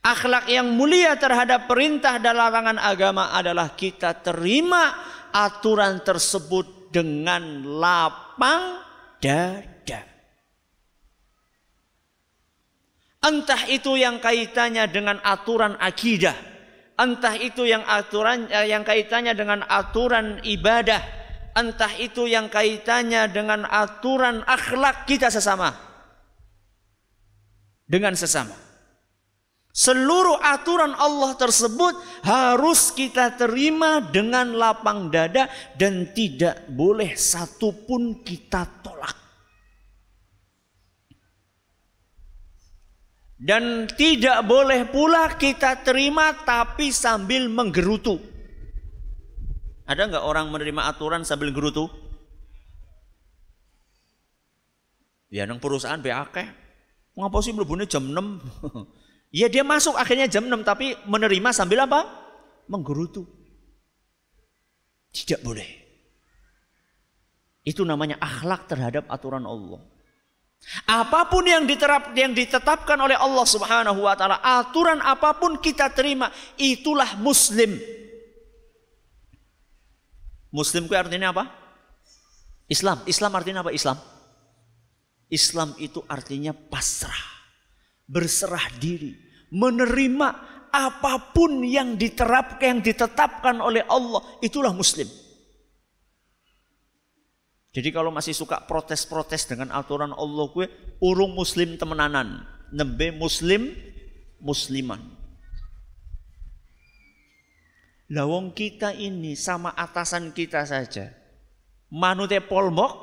Akhlak 0.03 0.47
yang 0.47 0.71
mulia 0.71 1.19
terhadap 1.19 1.67
perintah 1.67 2.15
dan 2.21 2.38
larangan 2.38 2.79
agama 2.79 3.33
adalah 3.36 3.75
kita 3.75 4.23
terima 4.23 4.95
aturan 5.36 5.99
tersebut 5.99 6.93
dengan 6.95 7.65
lapang 7.65 8.79
dada. 9.19 10.01
Entah 13.17 13.62
itu 13.67 13.99
yang 13.99 14.23
kaitannya 14.23 14.88
dengan 14.88 15.19
aturan 15.19 15.75
akidah, 15.75 16.38
entah 16.95 17.36
itu 17.36 17.67
yang 17.67 17.83
aturan 17.83 18.47
eh, 18.47 18.71
yang 18.71 18.88
kaitannya 18.88 19.36
dengan 19.36 19.67
aturan 19.67 20.39
ibadah, 20.47 21.03
entah 21.57 21.89
itu 21.97 22.29
yang 22.29 22.53
kaitannya 22.53 23.25
dengan 23.33 23.65
aturan 23.65 24.45
akhlak 24.45 25.09
kita 25.09 25.33
sesama. 25.33 25.73
Dengan 27.89 28.13
sesama. 28.13 28.53
Seluruh 29.77 30.41
aturan 30.41 30.93
Allah 30.97 31.37
tersebut 31.37 32.01
harus 32.25 32.89
kita 32.93 33.37
terima 33.37 34.01
dengan 34.01 34.57
lapang 34.57 35.13
dada 35.13 35.45
dan 35.77 36.09
tidak 36.17 36.65
boleh 36.69 37.13
satupun 37.13 38.25
kita 38.25 38.65
tolak. 38.81 39.13
Dan 43.37 43.85
tidak 43.85 44.49
boleh 44.49 44.89
pula 44.89 45.37
kita 45.37 45.85
terima 45.85 46.33
tapi 46.41 46.89
sambil 46.89 47.45
menggerutu. 47.45 48.37
Ada 49.88 50.02
nggak 50.12 50.26
orang 50.28 50.52
menerima 50.52 50.84
aturan 50.84 51.23
sambil 51.23 51.56
gerutu? 51.56 51.88
Ya 55.32 55.47
nang 55.47 55.63
perusahaan 55.63 56.00
BAK. 56.00 56.38
Ngapa 57.15 57.38
sih 57.39 57.56
melebuni 57.56 57.88
jam 57.88 58.04
6? 58.04 58.13
ya 59.39 59.47
dia 59.47 59.63
masuk 59.63 59.95
akhirnya 59.95 60.28
jam 60.28 60.45
6 60.45 60.67
tapi 60.67 60.91
menerima 61.08 61.50
sambil 61.56 61.88
apa? 61.88 62.04
Menggerutu. 62.67 63.23
Tidak 65.15 65.39
boleh. 65.39 65.88
Itu 67.63 67.84
namanya 67.88 68.19
akhlak 68.19 68.67
terhadap 68.67 69.08
aturan 69.08 69.43
Allah. 69.43 69.84
Apa 70.88 71.32
pun 71.32 71.47
yang 71.47 71.63
diterap 71.63 72.12
yang 72.15 72.36
ditetapkan 72.36 72.97
oleh 73.00 73.15
Allah 73.15 73.45
Subhanahu 73.47 74.04
wa 74.04 74.15
taala, 74.19 74.39
aturan 74.43 75.00
apa 75.00 75.36
pun 75.38 75.60
kita 75.60 75.91
terima, 75.95 76.32
itulah 76.60 77.15
muslim. 77.19 77.78
Muslim 80.51 80.88
itu 80.88 80.95
artinya 80.95 81.36
apa? 81.36 81.43
Islam. 82.67 83.03
Islam 83.07 83.31
artinya 83.36 83.60
apa? 83.63 83.71
Islam. 83.75 83.97
Islam 85.27 85.75
itu 85.79 85.99
artinya 86.07 86.55
pasrah. 86.55 87.36
Berserah 88.07 88.71
diri, 88.79 89.12
menerima 89.51 90.27
apa 90.71 91.36
pun 91.36 91.60
yang 91.60 91.99
diterapkan 91.99 92.63
yang 92.63 92.79
ditetapkan 92.79 93.60
oleh 93.60 93.83
Allah, 93.83 94.23
itulah 94.39 94.71
muslim. 94.71 95.07
Jadi 97.75 97.89
kalau 97.91 98.10
masih 98.15 98.31
suka 98.31 98.63
protes-protes 98.63 99.43
dengan 99.43 99.75
aturan 99.75 100.15
Allah 100.15 100.45
gue, 100.55 100.65
urung 101.03 101.36
muslim 101.36 101.75
temenanan, 101.75 102.47
nembe 102.71 103.12
muslim 103.12 103.75
musliman. 104.39 105.16
Lawong 108.07 108.55
kita 108.55 108.95
ini 108.95 109.35
sama 109.35 109.75
atasan 109.75 110.31
kita 110.31 110.63
saja. 110.63 111.11
Manute 111.91 112.39
polmok, 112.39 112.93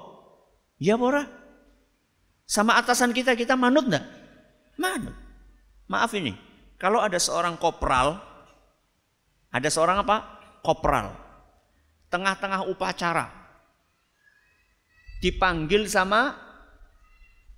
ya 0.81 0.97
bora. 0.97 1.25
Sama 2.45 2.77
atasan 2.81 3.13
kita 3.13 3.37
kita 3.37 3.57
manut 3.57 3.89
enggak? 3.89 4.05
Manut. 4.81 5.17
Maaf 5.89 6.13
ini, 6.17 6.33
kalau 6.81 7.01
ada 7.01 7.21
seorang 7.21 7.61
kopral, 7.61 8.17
ada 9.53 9.69
seorang 9.69 10.01
apa? 10.01 10.17
Kopral. 10.65 11.13
Tengah-tengah 12.09 12.69
upacara, 12.73 13.45
dipanggil 15.25 15.89
sama 15.89 16.37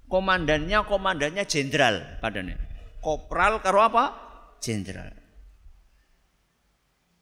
komandannya 0.06 0.86
komandannya 0.86 1.42
jenderal 1.50 2.22
padanya 2.22 2.54
kopral 3.02 3.58
karo 3.58 3.82
apa 3.82 4.04
jenderal 4.62 5.10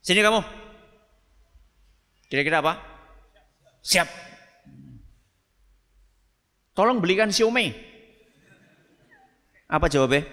sini 0.04 0.20
kamu 0.20 0.44
kira-kira 2.28 2.60
apa 2.60 2.76
siap 3.80 4.04
tolong 6.76 7.00
belikan 7.00 7.32
siomay 7.32 7.72
apa 9.64 9.88
jawabnya 9.88 10.28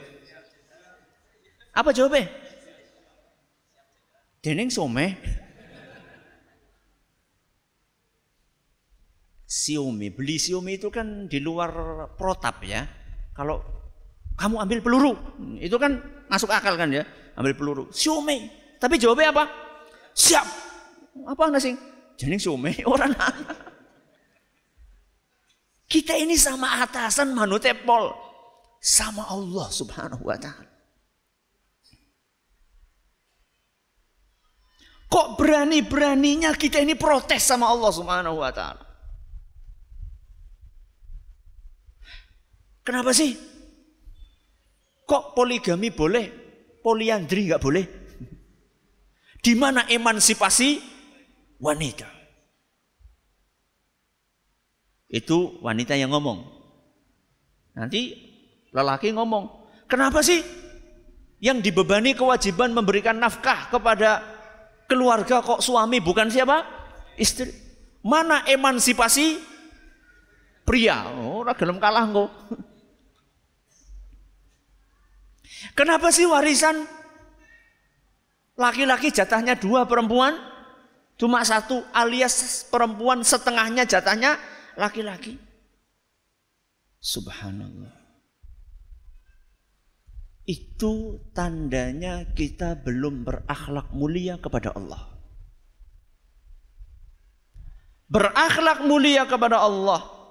apa 1.71 1.89
jawabnya 1.95 2.27
dening 4.43 4.67
siomay 4.67 5.15
Xiaomi. 9.51 10.15
Beli 10.15 10.39
Xiaomi 10.39 10.79
itu 10.79 10.87
kan 10.87 11.27
di 11.27 11.43
luar 11.43 11.75
protap 12.15 12.63
ya. 12.63 12.87
Kalau 13.35 13.59
kamu 14.39 14.63
ambil 14.63 14.79
peluru, 14.79 15.13
itu 15.59 15.75
kan 15.75 15.99
masuk 16.31 16.47
akal 16.55 16.79
kan 16.79 16.87
ya. 16.87 17.03
Ambil 17.35 17.59
peluru. 17.59 17.83
Xiaomi. 17.91 18.60
Tapi 18.81 18.97
jawabnya 18.97 19.29
apa? 19.29 19.45
Siap. 20.17 20.47
Apa 21.29 21.53
nasi? 21.53 21.77
Jadi 22.17 22.41
Xiaomi 22.41 22.81
orang 22.91 23.13
Kita 25.85 26.17
ini 26.17 26.33
sama 26.33 26.81
atasan 26.81 27.37
manutepol 27.37 28.09
sama 28.81 29.29
Allah 29.29 29.67
Subhanahu 29.69 30.25
wa 30.25 30.37
taala. 30.39 30.71
Kok 35.11 35.27
berani-beraninya 35.35 36.55
kita 36.55 36.79
ini 36.79 36.95
protes 36.95 37.43
sama 37.43 37.67
Allah 37.67 37.91
Subhanahu 37.91 38.39
wa 38.39 38.49
taala? 38.55 38.81
Kenapa 42.81 43.11
sih? 43.13 43.35
Kok 45.05 45.35
poligami 45.35 45.91
boleh, 45.91 46.25
poliandri 46.79 47.51
nggak 47.51 47.61
boleh? 47.61 48.00
Di 49.41 49.57
mana 49.57 49.89
emansipasi 49.89 50.77
wanita? 51.57 52.05
Itu 55.09 55.57
wanita 55.65 55.97
yang 55.97 56.13
ngomong. 56.13 56.45
Nanti 57.75 58.15
lelaki 58.71 59.11
ngomong, 59.11 59.49
kenapa 59.89 60.23
sih 60.23 60.39
yang 61.41 61.59
dibebani 61.59 62.13
kewajiban 62.13 62.71
memberikan 62.71 63.17
nafkah 63.17 63.67
kepada 63.73 64.21
keluarga 64.85 65.41
kok 65.41 65.59
suami 65.59 65.97
bukan 65.97 66.29
siapa? 66.29 66.61
Istri. 67.17 67.49
Mana 68.05 68.45
emansipasi 68.45 69.41
pria? 70.63 71.09
Oh, 71.17 71.41
gelem 71.57 71.81
kalah 71.81 72.05
kok. 72.07 72.29
Kenapa 75.77 76.13
sih 76.13 76.29
warisan 76.29 76.85
laki-laki 78.61 79.09
jatahnya 79.09 79.57
dua 79.57 79.89
perempuan 79.89 80.37
cuma 81.17 81.41
satu 81.41 81.81
alias 81.89 82.69
perempuan 82.69 83.25
setengahnya 83.25 83.89
jatahnya 83.89 84.37
laki-laki? 84.77 85.41
Subhanallah. 87.01 87.97
Itu 90.45 91.25
tandanya 91.33 92.29
kita 92.37 92.77
belum 92.77 93.25
berakhlak 93.25 93.89
mulia 93.97 94.37
kepada 94.37 94.73
Allah. 94.77 95.09
Berakhlak 98.11 98.85
mulia 98.85 99.25
kepada 99.25 99.65
Allah 99.65 100.21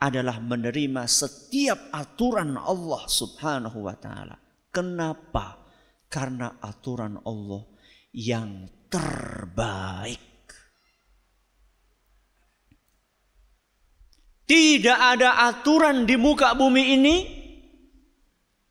adalah 0.00 0.40
menerima 0.40 1.04
setiap 1.04 1.92
aturan 1.92 2.56
Allah 2.56 3.04
Subhanahu 3.04 3.84
wa 3.84 3.96
taala. 4.00 4.40
Kenapa? 4.72 5.59
Karena 6.10 6.58
aturan 6.58 7.22
Allah 7.22 7.62
yang 8.10 8.66
terbaik. 8.90 10.18
Tidak 14.50 14.98
ada 14.98 15.46
aturan 15.46 16.10
di 16.10 16.18
muka 16.18 16.58
bumi 16.58 16.98
ini 16.98 17.16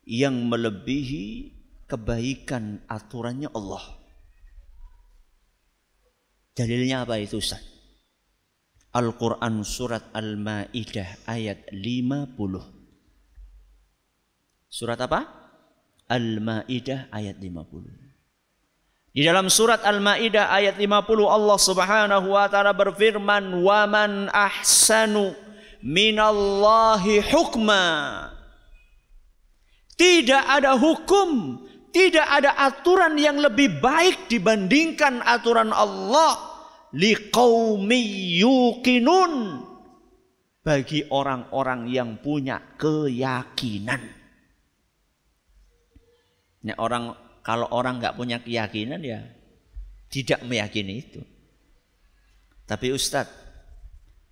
yang 0.04 0.52
melebihi 0.52 1.56
kebaikan 1.88 2.84
aturannya 2.84 3.48
Allah. 3.56 3.96
Dalilnya 6.52 7.08
apa 7.08 7.16
itu 7.16 7.40
Ustaz? 7.40 7.64
Al-Quran 8.92 9.64
surat 9.64 10.12
Al-Ma'idah 10.12 11.24
ayat 11.24 11.72
50. 11.72 14.68
Surat 14.68 15.00
apa? 15.00 15.39
Al-Ma'idah 16.10 17.14
ayat 17.14 17.38
50. 17.38 19.14
Di 19.14 19.22
dalam 19.22 19.46
surat 19.46 19.82
Al-Ma'idah 19.86 20.50
ayat 20.50 20.74
50 20.78 21.26
Allah 21.26 21.58
Subhanahu 21.58 22.26
wa 22.34 22.46
taala 22.50 22.74
berfirman, 22.74 23.62
"Wa 23.62 23.86
man 23.86 24.26
ahsanu 24.30 25.34
minallahi 25.82 27.22
hukma." 27.30 27.86
Tidak 29.94 30.44
ada 30.46 30.74
hukum, 30.74 31.62
tidak 31.94 32.26
ada 32.26 32.58
aturan 32.58 33.18
yang 33.18 33.38
lebih 33.38 33.82
baik 33.82 34.30
dibandingkan 34.30 35.22
aturan 35.26 35.74
Allah 35.74 36.38
liqaumi 36.94 38.38
yuqinun 38.38 39.62
bagi 40.62 41.02
orang-orang 41.10 41.90
yang 41.90 42.18
punya 42.22 42.62
keyakinan. 42.78 44.19
Nah, 46.60 46.76
orang 46.76 47.16
kalau 47.40 47.68
orang 47.72 48.00
nggak 48.00 48.16
punya 48.16 48.38
keyakinan 48.40 49.00
ya 49.00 49.24
tidak 50.12 50.44
meyakini 50.44 50.94
itu. 51.00 51.20
Tapi 52.66 52.92
Ustadz, 52.94 53.32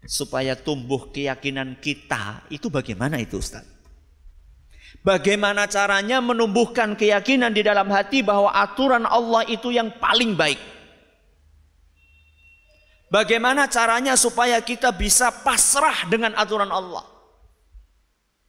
supaya 0.06 0.54
tumbuh 0.54 1.10
keyakinan 1.10 1.78
kita 1.80 2.46
itu 2.52 2.70
bagaimana 2.70 3.18
itu 3.18 3.40
Ustadz? 3.40 3.78
Bagaimana 5.02 5.70
caranya 5.70 6.18
menumbuhkan 6.18 6.98
keyakinan 6.98 7.54
di 7.54 7.62
dalam 7.62 7.86
hati 7.88 8.20
bahwa 8.20 8.50
aturan 8.50 9.06
Allah 9.06 9.46
itu 9.46 9.70
yang 9.70 9.94
paling 9.96 10.34
baik? 10.34 10.58
Bagaimana 13.08 13.70
caranya 13.72 14.18
supaya 14.20 14.60
kita 14.60 14.92
bisa 14.92 15.32
pasrah 15.32 16.04
dengan 16.12 16.36
aturan 16.36 16.68
Allah? 16.68 17.06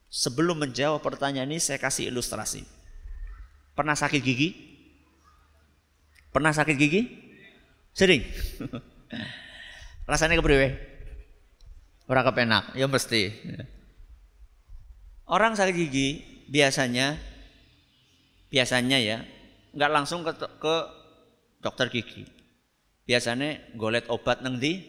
Sebelum 0.10 0.58
menjawab 0.58 1.00
pertanyaan 1.00 1.48
ini 1.48 1.62
saya 1.62 1.80
kasih 1.80 2.12
ilustrasi. 2.12 2.79
Pernah 3.74 3.96
sakit 3.98 4.22
gigi? 4.22 4.50
Pernah 6.30 6.54
sakit 6.54 6.76
gigi? 6.78 7.02
Sering. 7.94 8.22
Rasanya 10.10 10.38
kepriwe? 10.38 10.68
Ora 12.10 12.26
kepenak, 12.26 12.74
ya 12.74 12.90
mesti. 12.90 13.30
Orang 15.30 15.54
sakit 15.54 15.76
gigi 15.78 16.08
biasanya 16.50 17.22
biasanya 18.50 18.98
ya 18.98 19.22
nggak 19.78 19.92
langsung 19.94 20.26
ke, 20.26 20.34
ke 20.34 20.76
dokter 21.62 21.94
gigi 21.94 22.26
biasanya 23.06 23.78
golet 23.78 24.10
obat 24.10 24.42
neng 24.42 24.58
di 24.58 24.82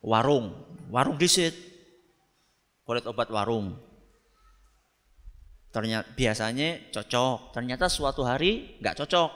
warung, 0.00 0.56
warung 0.88 1.20
disit. 1.20 1.52
Golet 2.88 3.04
obat 3.04 3.28
warung. 3.28 3.76
Ternyata 5.78 6.10
biasanya 6.18 6.90
cocok, 6.90 7.54
ternyata 7.54 7.86
suatu 7.86 8.26
hari 8.26 8.82
nggak 8.82 8.98
cocok. 8.98 9.30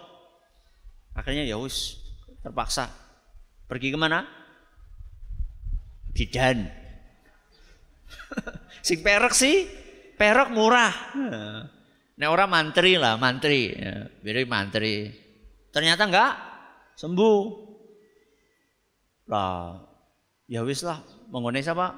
Akhirnya 1.15 1.47
ya 1.47 1.55
wis 1.55 2.03
terpaksa 2.43 2.91
pergi 3.71 3.95
ke 3.95 3.97
mana? 4.01 4.27
Bidan. 6.11 6.67
Sing 8.87 9.07
perak 9.07 9.39
sih, 9.39 9.71
perak 10.19 10.51
murah. 10.51 11.15
Nah 12.19 12.27
orang 12.27 12.51
mantri 12.51 12.99
lah, 12.99 13.15
mantri, 13.23 13.79
ya, 13.79 14.11
beri 14.19 14.43
mantri. 14.43 15.15
Ternyata 15.71 16.11
enggak 16.11 16.35
sembuh. 16.99 17.43
Lah, 19.31 19.79
ya 20.51 20.67
wis 20.67 20.83
lah, 20.83 21.07
mengenai 21.31 21.63
siapa? 21.63 21.95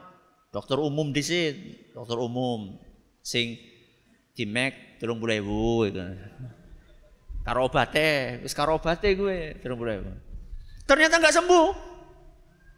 Dokter 0.53 0.77
umum 0.77 1.17
di 1.17 1.25
sini, 1.25 1.73
dokter 1.97 2.21
umum, 2.21 2.77
sing 3.25 3.73
dimek 4.35 4.99
telung 4.99 5.23
puluh 5.23 5.39
ribu 5.39 5.87
gitu. 5.89 6.03
Karo 7.45 7.71
obate, 7.71 8.41
wis 8.43 8.53
karo 8.57 8.77
gue 8.83 9.39
telung 9.63 9.79
puluh 9.79 9.99
ribu. 9.99 10.11
Ternyata 10.85 11.23
nggak 11.23 11.37
sembuh. 11.39 11.69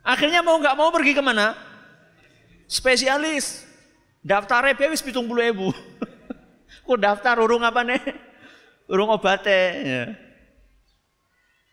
Akhirnya 0.06 0.44
mau 0.44 0.60
nggak 0.60 0.76
mau 0.78 0.92
pergi 0.94 1.12
ke 1.16 1.22
mana? 1.24 1.56
Spesialis. 2.70 3.66
Daftar 4.22 4.74
wis 4.90 5.02
pitung 5.02 5.26
puluh 5.26 5.42
ribu. 5.42 5.66
Kok 6.86 6.98
daftar 6.98 7.38
urung 7.42 7.66
apa 7.66 7.82
nih? 7.82 8.02
Urung 8.86 9.10
obate. 9.10 9.62
Ya. 9.82 10.04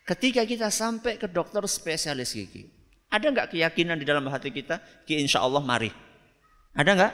Ketika 0.03 0.43
kita 0.43 0.67
sampai 0.67 1.15
ke 1.15 1.31
dokter 1.31 1.63
spesialis 1.69 2.35
gigi, 2.35 2.67
ada 3.07 3.23
nggak 3.23 3.55
keyakinan 3.55 3.95
di 3.95 4.05
dalam 4.05 4.25
hati 4.27 4.51
kita? 4.51 4.81
Ki 5.07 5.21
insya 5.21 5.39
Allah 5.39 5.61
mari. 5.61 5.93
Ada 6.73 6.91
nggak? 6.91 7.13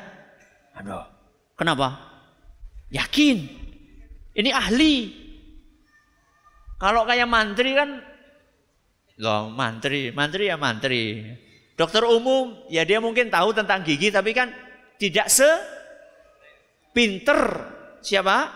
Ada. 0.79 0.95
Kenapa? 1.59 2.08
Yakin. 2.89 3.37
Ini 4.33 4.49
ahli. 4.53 4.95
Kalau 6.79 7.03
kayak 7.03 7.27
mantri 7.27 7.75
kan, 7.75 7.99
loh 9.19 9.51
mantri, 9.51 10.15
mantri 10.15 10.47
ya 10.47 10.55
mantri. 10.55 11.27
Dokter 11.75 12.07
umum 12.07 12.55
ya 12.71 12.87
dia 12.87 13.03
mungkin 13.03 13.27
tahu 13.27 13.51
tentang 13.51 13.83
gigi 13.83 14.11
tapi 14.11 14.31
kan 14.31 14.51
tidak 14.95 15.27
se 15.27 15.47
pinter 16.95 17.39
siapa? 17.99 18.47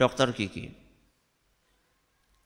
Dokter 0.00 0.32
gigi. 0.32 0.72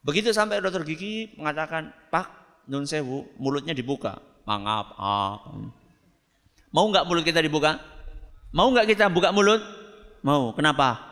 Begitu 0.03 0.35
sampai 0.35 0.59
dokter 0.59 0.83
gigi 0.83 1.31
mengatakan, 1.39 1.95
Pak, 2.11 2.27
nun 2.67 2.83
sewu, 2.83 3.31
mulutnya 3.39 3.71
dibuka. 3.71 4.19
Mangap, 4.43 4.99
ah. 4.99 5.39
Mau 6.75 6.91
nggak 6.91 7.07
mulut 7.07 7.23
kita 7.23 7.39
dibuka? 7.39 7.79
Mau 8.51 8.75
nggak 8.75 8.91
kita 8.91 9.07
buka 9.07 9.31
mulut? 9.31 9.63
Mau. 10.27 10.51
Kenapa? 10.59 11.12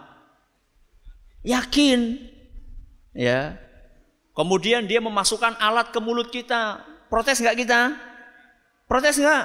Yakin. 1.45 2.21
Ya. 3.17 3.57
Kemudian 4.37 4.87
dia 4.87 5.03
memasukkan 5.03 5.59
alat 5.61 5.93
ke 5.93 5.99
mulut 6.01 6.29
kita. 6.33 6.85
Protes 7.11 7.43
nggak 7.43 7.59
kita? 7.59 7.97
Protes 8.87 9.19
nggak? 9.19 9.45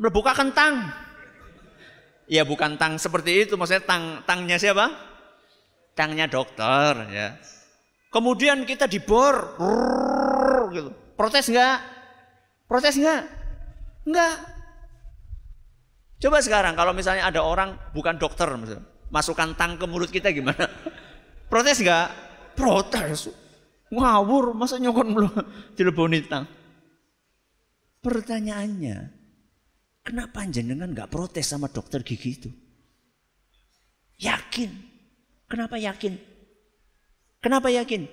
Berbuka 0.00 0.32
kentang. 0.32 0.88
Ya 2.28 2.44
bukan 2.44 2.76
tang 2.76 3.00
seperti 3.00 3.48
itu, 3.48 3.56
maksudnya 3.56 3.84
tang 3.88 4.20
tangnya 4.28 4.60
siapa? 4.60 4.92
Tangnya 5.96 6.28
dokter, 6.28 7.08
ya. 7.08 7.40
Kemudian 8.12 8.68
kita 8.68 8.84
dibor, 8.84 9.56
gitu. 10.70 10.92
Protes 11.16 11.48
enggak? 11.48 11.80
Protes 12.68 13.00
enggak? 13.00 13.26
Enggak. 14.04 14.34
Coba 16.20 16.38
sekarang 16.44 16.76
kalau 16.76 16.92
misalnya 16.92 17.26
ada 17.26 17.40
orang 17.40 17.80
bukan 17.96 18.20
dokter, 18.20 18.46
masukkan 19.08 19.56
tang 19.56 19.80
ke 19.80 19.88
mulut 19.88 20.12
kita 20.12 20.28
gimana? 20.28 20.68
Protes 21.48 21.80
enggak? 21.80 22.08
Protes. 22.52 23.32
Ngawur, 23.88 24.52
masa 24.52 24.76
nyokon 24.76 25.16
belum 25.16 25.32
dileboni 25.76 26.20
tang? 26.28 26.44
Pertanyaannya, 28.04 28.96
kenapa 30.04 30.44
jenengan 30.46 30.92
nggak 30.92 31.08
protes 31.08 31.48
sama 31.48 31.72
dokter 31.72 32.04
gigi 32.04 32.30
itu? 32.36 32.50
Yakin. 34.20 34.70
Kenapa 35.48 35.80
yakin? 35.80 36.20
Kenapa 37.40 37.72
yakin? 37.72 38.04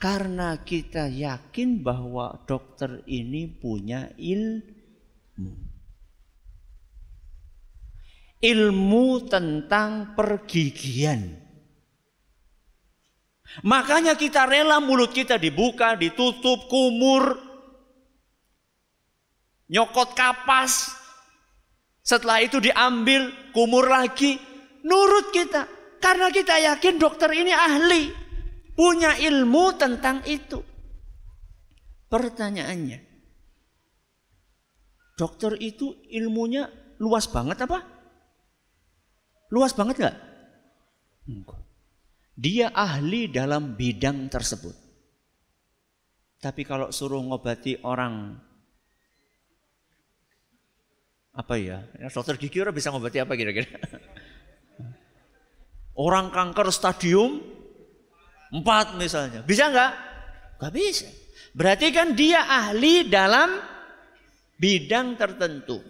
Karena 0.00 0.56
kita 0.60 1.08
yakin 1.08 1.84
bahwa 1.84 2.44
dokter 2.48 3.04
ini 3.04 3.48
punya 3.48 4.12
ilmu. 4.16 5.65
Ilmu 8.46 9.26
tentang 9.26 10.14
pergigian. 10.14 11.34
Makanya 13.66 14.14
kita 14.14 14.46
rela 14.46 14.78
mulut 14.78 15.10
kita 15.10 15.34
dibuka, 15.34 15.98
ditutup, 15.98 16.70
kumur, 16.70 17.40
nyokot 19.66 20.14
kapas. 20.14 20.94
Setelah 22.06 22.38
itu 22.44 22.62
diambil, 22.62 23.50
kumur 23.50 23.90
lagi, 23.90 24.38
nurut 24.86 25.34
kita. 25.34 25.66
Karena 25.98 26.30
kita 26.30 26.54
yakin 26.60 27.02
dokter 27.02 27.32
ini 27.34 27.50
ahli, 27.50 28.12
punya 28.76 29.18
ilmu 29.18 29.74
tentang 29.74 30.22
itu. 30.28 30.62
Pertanyaannya, 32.06 32.98
dokter 35.18 35.58
itu 35.58 35.98
ilmunya 36.14 36.70
luas 37.02 37.26
banget 37.26 37.66
apa? 37.66 37.95
Luas 39.50 39.72
banget 39.74 39.96
nggak? 40.02 40.16
Dia 42.36 42.70
ahli 42.74 43.32
dalam 43.32 43.78
bidang 43.78 44.28
tersebut. 44.28 44.74
Tapi 46.36 46.62
kalau 46.68 46.92
suruh 46.92 47.24
ngobati 47.24 47.80
orang 47.82 48.36
apa 51.36 51.54
ya? 51.56 51.80
Dokter 52.12 52.36
gigi 52.40 52.60
orang 52.60 52.76
bisa 52.76 52.92
ngobati 52.92 53.18
apa 53.20 53.32
kira-kira? 53.36 53.68
Orang 55.96 56.28
kanker 56.28 56.68
stadium 56.68 57.40
4 58.52 59.00
misalnya. 59.00 59.40
Bisa 59.40 59.72
nggak? 59.72 59.92
Gak 60.60 60.72
bisa. 60.76 61.08
Berarti 61.56 61.88
kan 61.88 62.12
dia 62.12 62.44
ahli 62.44 63.08
dalam 63.08 63.48
bidang 64.60 65.16
tertentu. 65.16 65.80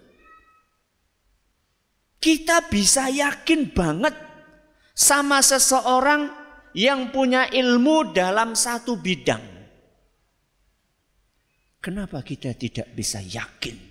Kita 2.17 2.65
bisa 2.65 3.07
yakin 3.13 3.71
banget 3.71 4.15
sama 4.97 5.39
seseorang 5.45 6.33
yang 6.73 7.13
punya 7.13 7.49
ilmu 7.49 8.13
dalam 8.13 8.57
satu 8.57 8.97
bidang. 8.97 9.43
Kenapa 11.77 12.25
kita 12.25 12.57
tidak 12.57 12.89
bisa 12.97 13.21
yakin 13.21 13.87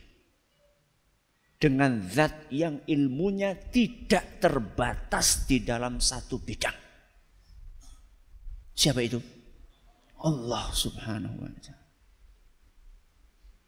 dengan 1.57 2.05
zat 2.05 2.53
yang 2.53 2.85
ilmunya 2.85 3.57
tidak 3.57 4.39
terbatas 4.39 5.49
di 5.49 5.65
dalam 5.65 5.99
satu 5.99 6.37
bidang. 6.37 6.77
Siapa 8.77 9.01
itu? 9.01 9.17
Allah 10.21 10.69
Subhanahu 10.69 11.37
wa 11.41 11.51
taala. 11.57 11.85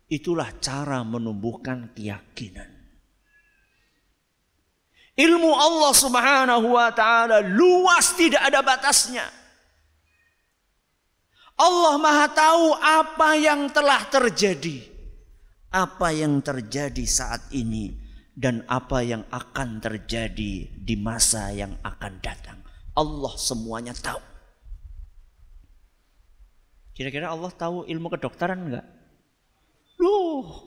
Itulah 0.09 0.57
cara 0.61 1.05
menumbuhkan 1.05 1.93
keyakinan. 1.93 2.78
Ilmu 5.19 5.51
Allah 5.51 5.93
Subhanahu 5.99 6.79
wa 6.79 6.95
taala 6.95 7.43
luas 7.43 8.15
tidak 8.15 8.39
ada 8.39 8.63
batasnya. 8.63 9.27
Allah 11.59 11.99
Maha 11.99 12.31
tahu 12.31 12.71
apa 12.79 13.35
yang 13.35 13.67
telah 13.75 14.07
terjadi 14.07 14.99
apa 15.69 16.17
yang 16.17 16.41
terjadi 16.41 17.05
saat 17.05 17.51
ini 17.53 17.93
dan 18.33 18.65
apa 18.71 19.03
yang 19.03 19.27
akan 19.29 19.83
terjadi 19.83 20.71
di 20.71 20.95
masa 20.97 21.53
yang 21.53 21.77
akan 21.83 22.23
datang. 22.23 22.63
Allah 22.97 23.35
semuanya 23.37 23.93
tahu. 23.93 24.23
Kira-kira 26.95 27.31
Allah 27.31 27.51
tahu 27.55 27.87
ilmu 27.87 28.11
kedokteran 28.11 28.59
enggak? 28.59 28.87
Loh, 29.99 30.67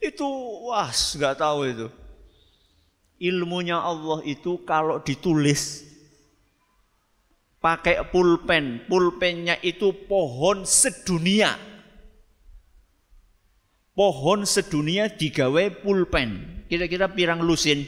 itu 0.00 0.28
was 0.68 1.16
nggak 1.16 1.36
tahu 1.40 1.60
itu. 1.68 1.88
Ilmunya 3.22 3.78
Allah 3.78 4.20
itu 4.26 4.62
kalau 4.66 4.98
ditulis 5.00 5.86
pakai 7.62 8.04
pulpen, 8.10 8.84
pulpennya 8.90 9.56
itu 9.64 9.94
pohon 10.04 10.66
sedunia 10.68 11.74
pohon 13.94 14.42
sedunia 14.44 15.08
digawe 15.08 15.70
pulpen. 15.80 16.62
Kira-kira 16.66 17.06
pirang 17.08 17.40
lusin? 17.40 17.86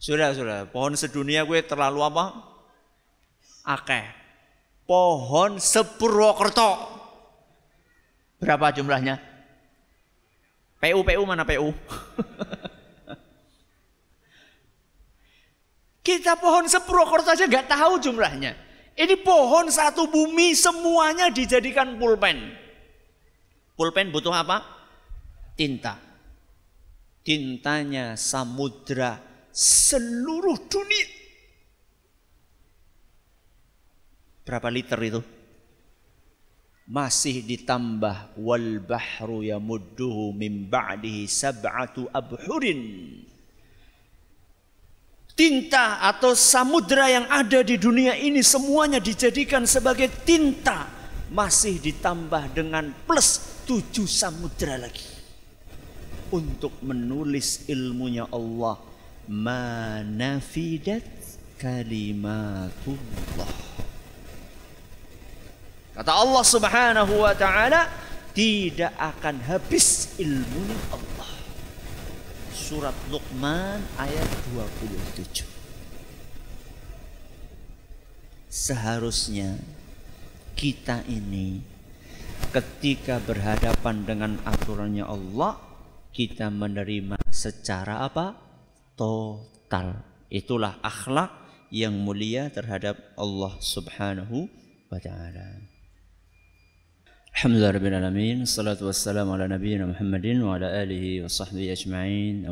Sudah, 0.00 0.32
sudah. 0.32 0.68
Pohon 0.72 0.96
sedunia 0.96 1.44
gue 1.44 1.60
terlalu 1.62 2.00
apa? 2.04 2.24
Akeh. 3.64 4.04
pohon 4.86 5.58
Sepurwokerto. 5.58 6.78
Berapa 8.38 8.70
jumlahnya? 8.70 9.18
PU 10.78 11.02
PU 11.02 11.22
mana 11.26 11.42
PU? 11.42 11.74
Kita 16.06 16.38
pohon 16.38 16.70
Sepurwokerto 16.70 17.34
aja 17.34 17.50
nggak 17.50 17.66
tahu 17.66 17.98
jumlahnya. 17.98 18.54
Ini 18.94 19.18
pohon 19.26 19.66
satu 19.66 20.06
bumi 20.06 20.54
semuanya 20.54 21.34
dijadikan 21.34 21.98
pulpen. 21.98 22.54
Pulpen 23.74 24.14
butuh 24.14 24.30
apa? 24.30 24.62
Tinta. 25.58 25.98
Tintanya 27.26 28.14
samudra 28.14 29.18
seluruh 29.50 30.70
dunia. 30.70 31.08
Berapa 34.46 34.70
liter 34.70 35.00
itu? 35.02 35.20
Masih 36.86 37.42
ditambah 37.42 38.38
wal 38.38 38.78
bahru 38.78 39.42
yamudduhu 39.42 40.30
min 40.38 40.70
ba'dihi 40.70 41.26
sab'atu 41.26 42.06
abhurin 42.14 42.78
tinta 45.36 46.00
atau 46.00 46.32
samudra 46.32 47.12
yang 47.12 47.28
ada 47.28 47.60
di 47.60 47.76
dunia 47.76 48.16
ini 48.16 48.40
semuanya 48.40 48.98
dijadikan 48.98 49.68
sebagai 49.68 50.08
tinta. 50.24 50.88
Masih 51.30 51.76
ditambah 51.78 52.56
dengan 52.56 52.90
plus 53.04 53.60
tujuh 53.68 54.08
samudra 54.08 54.80
lagi. 54.80 55.04
Untuk 56.32 56.72
menulis 56.82 57.68
ilmunya 57.70 58.26
Allah 58.32 58.80
manafidat 59.28 61.04
kalimatullah. 61.60 63.52
Kata 65.96 66.12
Allah 66.12 66.44
subhanahu 66.44 67.24
wa 67.24 67.32
ta'ala 67.32 67.88
tidak 68.36 68.92
akan 69.00 69.40
habis 69.48 70.12
ilmunya 70.20 70.76
Allah 70.92 71.15
surat 72.56 72.96
Luqman 73.12 73.84
ayat 74.00 74.28
27. 74.56 75.44
Seharusnya 78.48 79.60
kita 80.56 81.04
ini 81.04 81.60
ketika 82.56 83.20
berhadapan 83.20 84.08
dengan 84.08 84.32
aturannya 84.48 85.04
Allah 85.04 85.60
kita 86.16 86.48
menerima 86.48 87.20
secara 87.28 88.08
apa? 88.08 88.32
total. 88.96 90.00
Itulah 90.32 90.80
akhlak 90.80 91.28
yang 91.68 91.92
mulia 91.92 92.48
terhadap 92.48 92.96
Allah 93.20 93.52
Subhanahu 93.60 94.48
wa 94.88 94.96
taala. 94.96 95.75
Alhamdulillah 97.36 97.76
Rabbil 97.76 97.92
Alamin 97.92 98.38
Salatu 98.48 98.88
wassalamu 98.88 99.36
ala 99.36 99.44
nabiyina 99.44 99.84
Muhammadin 99.84 100.40
Wa 100.40 100.56
ala 100.56 100.72
alihi 100.72 101.20
wa 101.20 101.28
sahbihi 101.28 101.68
ajma'in 101.68 102.48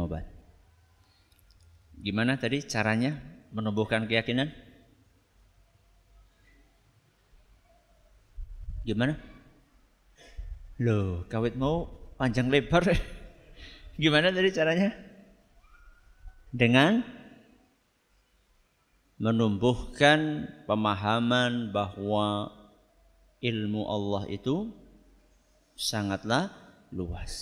Gimana 2.05 2.37
tadi 2.37 2.61
caranya 2.69 3.17
menumbuhkan 3.49 4.05
keyakinan? 4.05 4.53
Gimana? 8.85 9.17
Loh, 10.77 11.25
kawit 11.33 11.57
mau 11.57 11.89
panjang 12.21 12.53
lebar 12.53 12.85
Gimana 13.97 14.37
tadi 14.37 14.53
caranya? 14.53 14.93
Dengan 16.53 17.01
menumbuhkan 19.17 20.45
pemahaman 20.69 21.73
bahwa 21.73 22.53
ilmu 23.45 23.85
Allah 23.85 24.25
itu 24.33 24.73
sangatlah 25.77 26.49
luas. 26.89 27.33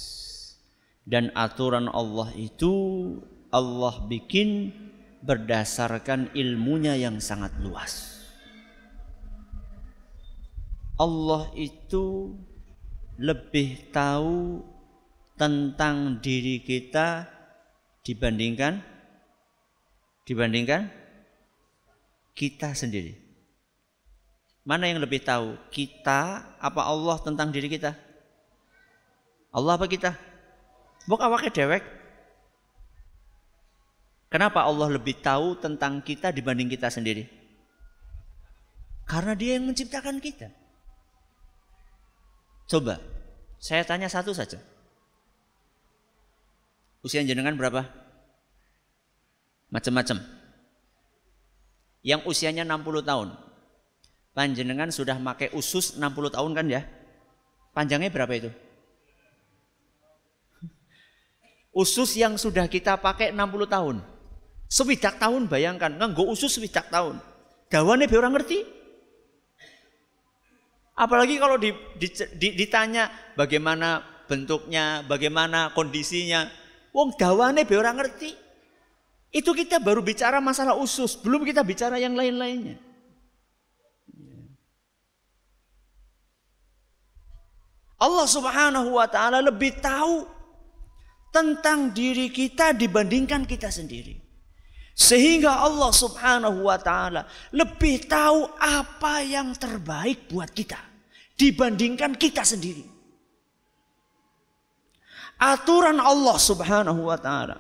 Dan 1.07 1.31
aturan 1.39 1.87
Allah 1.87 2.35
itu 2.35 2.75
Allah 3.55 4.03
bikin 4.11 4.75
berdasarkan 5.23 6.35
ilmunya 6.35 6.99
yang 6.99 7.23
sangat 7.23 7.55
luas. 7.63 8.19
Allah 10.99 11.51
itu 11.55 12.35
lebih 13.19 13.91
tahu 13.95 14.63
tentang 15.39 16.23
diri 16.23 16.63
kita 16.63 17.27
dibandingkan 18.03 18.83
dibandingkan 20.23 20.91
kita 22.35 22.75
sendiri. 22.75 23.22
Mana 24.63 24.87
yang 24.87 25.03
lebih 25.03 25.23
tahu? 25.27 25.59
Kita 25.75 26.55
apa 26.63 26.83
Allah 26.87 27.19
tentang 27.19 27.51
diri 27.51 27.67
kita? 27.67 27.99
Allah 29.51 29.75
apa 29.75 29.91
kita? 29.91 30.15
Bukan 31.11 31.27
awake 31.27 31.51
dewek. 31.51 31.83
Kenapa 34.33 34.65
Allah 34.65 34.97
lebih 34.97 35.21
tahu 35.21 35.61
tentang 35.61 36.01
kita 36.01 36.33
dibanding 36.33 36.71
kita 36.71 36.89
sendiri? 36.89 37.29
Karena 39.05 39.37
dia 39.37 39.61
yang 39.61 39.69
menciptakan 39.69 40.23
kita. 40.23 40.49
Coba, 42.71 42.97
saya 43.61 43.85
tanya 43.85 44.09
satu 44.09 44.33
saja. 44.33 44.57
Usia 47.05 47.21
jenengan 47.27 47.59
berapa? 47.59 47.85
Macam-macam. 49.69 50.23
Yang 52.01 52.21
usianya 52.25 52.65
60 52.65 53.05
tahun, 53.05 53.29
Panjenengan 54.33 54.89
sudah 54.89 55.21
pakai 55.21 55.53
usus 55.53 56.01
60 56.01 56.33
tahun 56.33 56.53
kan 56.57 56.67
ya? 56.69 56.83
Panjangnya 57.77 58.09
berapa 58.09 58.33
itu? 58.33 58.51
Usus 61.73 62.17
yang 62.17 62.37
sudah 62.37 62.69
kita 62.69 62.97
pakai 63.01 63.33
60 63.33 63.69
tahun. 63.69 63.97
Sewidak 64.73 65.21
tahun 65.21 65.53
bayangkan, 65.53 65.93
nganggo 66.01 66.29
usus 66.33 66.49
sewidak 66.49 66.89
tahun. 66.89 67.21
Dawane 67.69 68.09
be 68.09 68.17
orang 68.17 68.37
ngerti. 68.37 68.65
Apalagi 70.97 71.41
kalau 71.41 71.57
di, 71.57 71.73
di, 71.97 72.09
di, 72.37 72.49
ditanya 72.57 73.09
bagaimana 73.37 74.05
bentuknya, 74.29 75.05
bagaimana 75.05 75.73
kondisinya. 75.77 76.49
Wong 76.93 77.17
dawane 77.17 77.65
be 77.65 77.77
orang 77.77 78.01
ngerti. 78.01 78.33
Itu 79.33 79.57
kita 79.57 79.81
baru 79.81 80.05
bicara 80.05 80.41
masalah 80.45 80.77
usus, 80.77 81.17
belum 81.17 81.49
kita 81.49 81.65
bicara 81.65 81.97
yang 81.97 82.13
lain-lainnya. 82.13 82.92
Allah 88.03 88.27
Subhanahu 88.27 88.99
wa 88.99 89.07
taala 89.07 89.39
lebih 89.39 89.79
tahu 89.79 90.27
tentang 91.31 91.95
diri 91.95 92.35
kita 92.35 92.75
dibandingkan 92.75 93.47
kita 93.47 93.71
sendiri. 93.71 94.19
Sehingga 94.93 95.63
Allah 95.63 95.95
Subhanahu 95.95 96.67
wa 96.67 96.77
taala 96.83 97.31
lebih 97.55 98.11
tahu 98.11 98.51
apa 98.59 99.23
yang 99.23 99.55
terbaik 99.55 100.27
buat 100.29 100.51
kita 100.51 100.77
dibandingkan 101.39 102.19
kita 102.19 102.43
sendiri. 102.43 102.85
Aturan 105.39 106.03
Allah 106.03 106.37
Subhanahu 106.37 107.07
wa 107.07 107.19
taala 107.19 107.57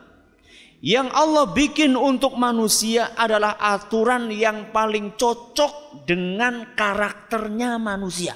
yang 0.83 1.15
Allah 1.15 1.47
bikin 1.55 1.95
untuk 1.95 2.35
manusia 2.35 3.15
adalah 3.15 3.55
aturan 3.63 4.27
yang 4.35 4.75
paling 4.75 5.15
cocok 5.15 6.03
dengan 6.03 6.75
karakternya 6.75 7.79
manusia. 7.79 8.35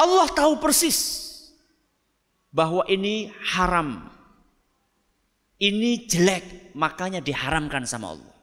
Allah 0.00 0.32
tahu 0.32 0.56
persis 0.56 1.28
bahwa 2.48 2.88
ini 2.88 3.28
haram. 3.52 4.08
Ini 5.60 6.08
jelek, 6.08 6.72
makanya 6.72 7.20
diharamkan 7.20 7.84
sama 7.84 8.16
Allah. 8.16 8.36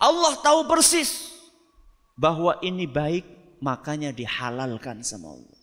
Allah 0.00 0.40
tahu 0.40 0.64
persis 0.64 1.36
bahwa 2.16 2.56
ini 2.64 2.88
baik, 2.88 3.28
makanya 3.60 4.08
dihalalkan 4.16 5.04
sama 5.04 5.36
Allah. 5.36 5.60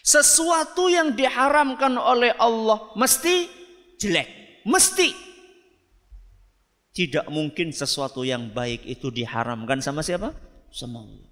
Sesuatu 0.00 0.88
yang 0.88 1.12
diharamkan 1.12 2.00
oleh 2.00 2.32
Allah 2.40 2.88
mesti 2.96 3.44
jelek, 4.00 4.64
mesti. 4.64 5.12
Tidak 6.96 7.28
mungkin 7.28 7.76
sesuatu 7.76 8.24
yang 8.24 8.48
baik 8.56 8.88
itu 8.88 9.12
diharamkan 9.12 9.84
sama 9.84 10.00
siapa? 10.00 10.32
Sama 10.72 11.04
Allah. 11.04 11.28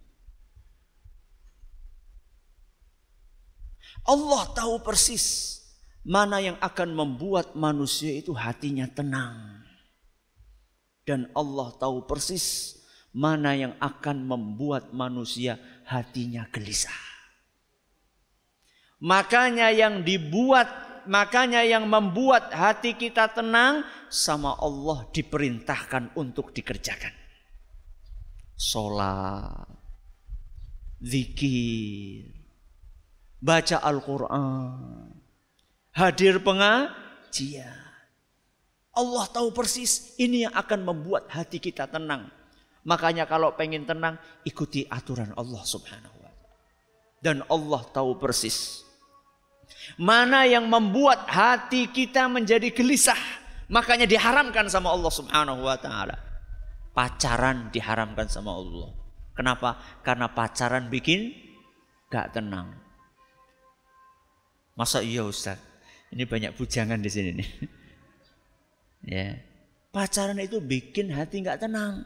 Allah 4.06 4.42
tahu 4.54 4.80
persis 4.80 5.58
mana 6.06 6.38
yang 6.38 6.54
akan 6.62 6.94
membuat 6.94 7.58
manusia 7.58 8.14
itu 8.14 8.30
hatinya 8.30 8.86
tenang. 8.86 9.66
Dan 11.02 11.30
Allah 11.34 11.74
tahu 11.74 12.06
persis 12.06 12.78
mana 13.10 13.54
yang 13.58 13.74
akan 13.82 14.26
membuat 14.26 14.94
manusia 14.94 15.58
hatinya 15.86 16.46
gelisah. 16.50 17.06
Makanya 19.02 19.70
yang 19.70 20.02
dibuat, 20.02 20.66
makanya 21.06 21.62
yang 21.62 21.86
membuat 21.86 22.50
hati 22.54 22.96
kita 22.96 23.30
tenang 23.30 23.86
sama 24.08 24.56
Allah 24.62 25.06
diperintahkan 25.10 26.14
untuk 26.16 26.54
dikerjakan. 26.54 27.12
sholat, 28.56 29.68
zikir, 31.04 32.35
baca 33.46 33.78
Al-Quran, 33.78 35.14
hadir 35.94 36.42
pengajian. 36.42 37.86
Allah 38.96 39.24
tahu 39.30 39.54
persis 39.54 40.18
ini 40.18 40.48
yang 40.48 40.54
akan 40.56 40.82
membuat 40.82 41.30
hati 41.30 41.62
kita 41.62 41.86
tenang. 41.86 42.26
Makanya 42.82 43.30
kalau 43.30 43.54
pengen 43.54 43.86
tenang, 43.86 44.18
ikuti 44.42 44.82
aturan 44.90 45.30
Allah 45.38 45.62
subhanahu 45.62 46.16
wa 46.22 46.32
ta'ala. 46.32 46.54
Dan 47.22 47.36
Allah 47.46 47.82
tahu 47.94 48.18
persis. 48.18 48.82
Mana 50.00 50.46
yang 50.48 50.66
membuat 50.66 51.28
hati 51.28 51.92
kita 51.92 52.26
menjadi 52.26 52.72
gelisah. 52.72 53.18
Makanya 53.68 54.06
diharamkan 54.06 54.70
sama 54.70 54.94
Allah 54.94 55.12
subhanahu 55.12 55.66
wa 55.66 55.76
ta'ala. 55.76 56.16
Pacaran 56.96 57.68
diharamkan 57.68 58.30
sama 58.30 58.56
Allah. 58.56 58.96
Kenapa? 59.36 59.76
Karena 60.00 60.32
pacaran 60.32 60.88
bikin 60.88 61.34
gak 62.08 62.32
tenang. 62.32 62.85
Masa 64.76 65.00
iya 65.00 65.24
Ustaz? 65.24 65.56
Ini 66.12 66.28
banyak 66.28 66.54
bujangan 66.54 67.00
di 67.00 67.10
sini 67.10 67.32
nih. 67.42 67.50
Ya. 69.06 69.38
Pacaran 69.94 70.34
itu 70.42 70.58
bikin 70.58 71.14
hati 71.14 71.38
nggak 71.38 71.62
tenang. 71.62 72.02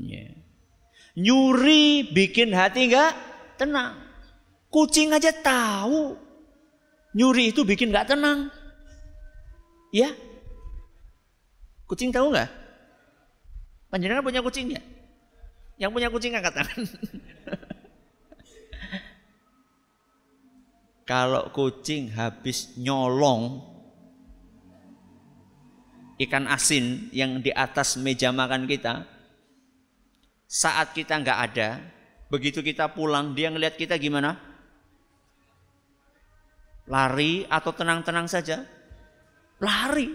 Ya. 0.00 0.32
Nyuri 1.12 2.08
bikin 2.08 2.56
hati 2.56 2.88
nggak 2.88 3.12
tenang. 3.60 3.92
Kucing 4.72 5.12
aja 5.12 5.28
tahu 5.28 6.16
nyuri 7.12 7.52
itu 7.52 7.68
bikin 7.68 7.92
nggak 7.92 8.16
tenang. 8.16 8.48
Ya? 9.92 10.16
Kucing 11.84 12.08
tahu 12.08 12.32
nggak? 12.32 12.48
Panjenengan 13.92 14.24
punya 14.24 14.40
kucing 14.40 14.72
ya? 14.72 14.80
Yang 15.76 15.90
punya 15.94 16.08
kucing 16.08 16.32
angkat 16.32 16.64
tangan. 16.64 16.80
Kalau 21.04 21.52
kucing 21.52 22.16
habis 22.16 22.72
nyolong 22.80 23.60
ikan 26.16 26.48
asin 26.48 27.12
yang 27.12 27.44
di 27.44 27.52
atas 27.52 28.00
meja 28.00 28.32
makan 28.32 28.64
kita, 28.64 29.04
saat 30.48 30.96
kita 30.96 31.20
nggak 31.20 31.40
ada, 31.52 31.82
begitu 32.32 32.64
kita 32.64 32.88
pulang 32.88 33.36
dia 33.36 33.52
ngelihat 33.52 33.76
kita 33.76 34.00
gimana? 34.00 34.40
Lari 36.88 37.44
atau 37.52 37.72
tenang-tenang 37.76 38.24
saja? 38.24 38.64
Lari. 39.60 40.08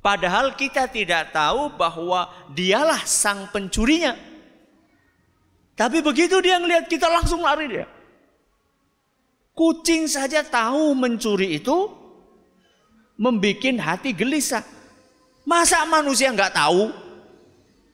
Padahal 0.00 0.56
kita 0.56 0.88
tidak 0.88 1.30
tahu 1.30 1.76
bahwa 1.76 2.26
dialah 2.50 3.04
sang 3.04 3.52
pencurinya. 3.52 4.16
Tapi 5.76 6.00
begitu 6.00 6.40
dia 6.40 6.56
ngelihat 6.56 6.88
kita 6.88 7.06
langsung 7.06 7.44
lari 7.44 7.68
dia. 7.68 7.86
Kucing 9.52 10.08
saja 10.08 10.40
tahu 10.40 10.96
mencuri 10.96 11.60
itu 11.60 11.92
membuat 13.20 13.76
hati 13.78 14.16
gelisah. 14.16 14.64
Masa 15.44 15.84
manusia 15.84 16.32
nggak 16.32 16.56
tahu? 16.56 16.88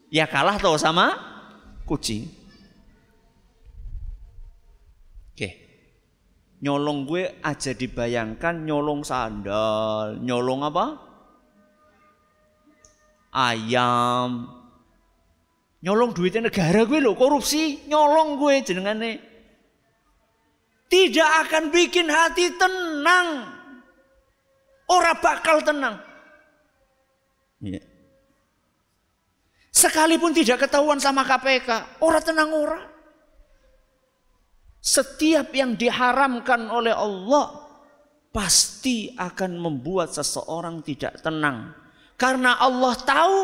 Ya 0.09 0.25
kalah 0.25 0.57
tahu 0.57 0.79
sama 0.79 1.19
kucing. 1.85 2.31
Oke. 5.35 5.49
Nyolong 6.65 7.05
gue 7.05 7.43
aja 7.43 7.75
dibayangkan 7.75 8.65
nyolong 8.65 9.03
sandal, 9.05 10.17
nyolong 10.23 10.61
apa? 10.65 10.87
Ayam. 13.35 14.49
Nyolong 15.79 16.11
duitnya 16.11 16.51
negara 16.51 16.83
gue 16.89 16.99
lo 16.99 17.15
korupsi, 17.15 17.87
nyolong 17.87 18.41
gue 18.41 18.55
jenengane. 18.65 19.28
Tidak 20.89 21.31
akan 21.45 21.69
bikin 21.69 22.09
hati 22.09 22.57
tenang. 22.57 23.45
Orang 24.89 25.21
bakal 25.21 25.61
tenang. 25.61 26.01
Ya. 27.61 27.85
Sekalipun 29.69 30.35
tidak 30.35 30.67
ketahuan 30.67 30.99
sama 30.99 31.23
KPK, 31.23 32.01
orang 32.03 32.25
tenang 32.25 32.51
orang. 32.51 32.85
Setiap 34.83 35.53
yang 35.53 35.77
diharamkan 35.77 36.67
oleh 36.73 36.97
Allah 36.97 37.69
pasti 38.33 39.13
akan 39.13 39.61
membuat 39.61 40.17
seseorang 40.17 40.81
tidak 40.83 41.21
tenang. 41.21 41.77
Karena 42.19 42.59
Allah 42.59 42.95
tahu 42.99 43.39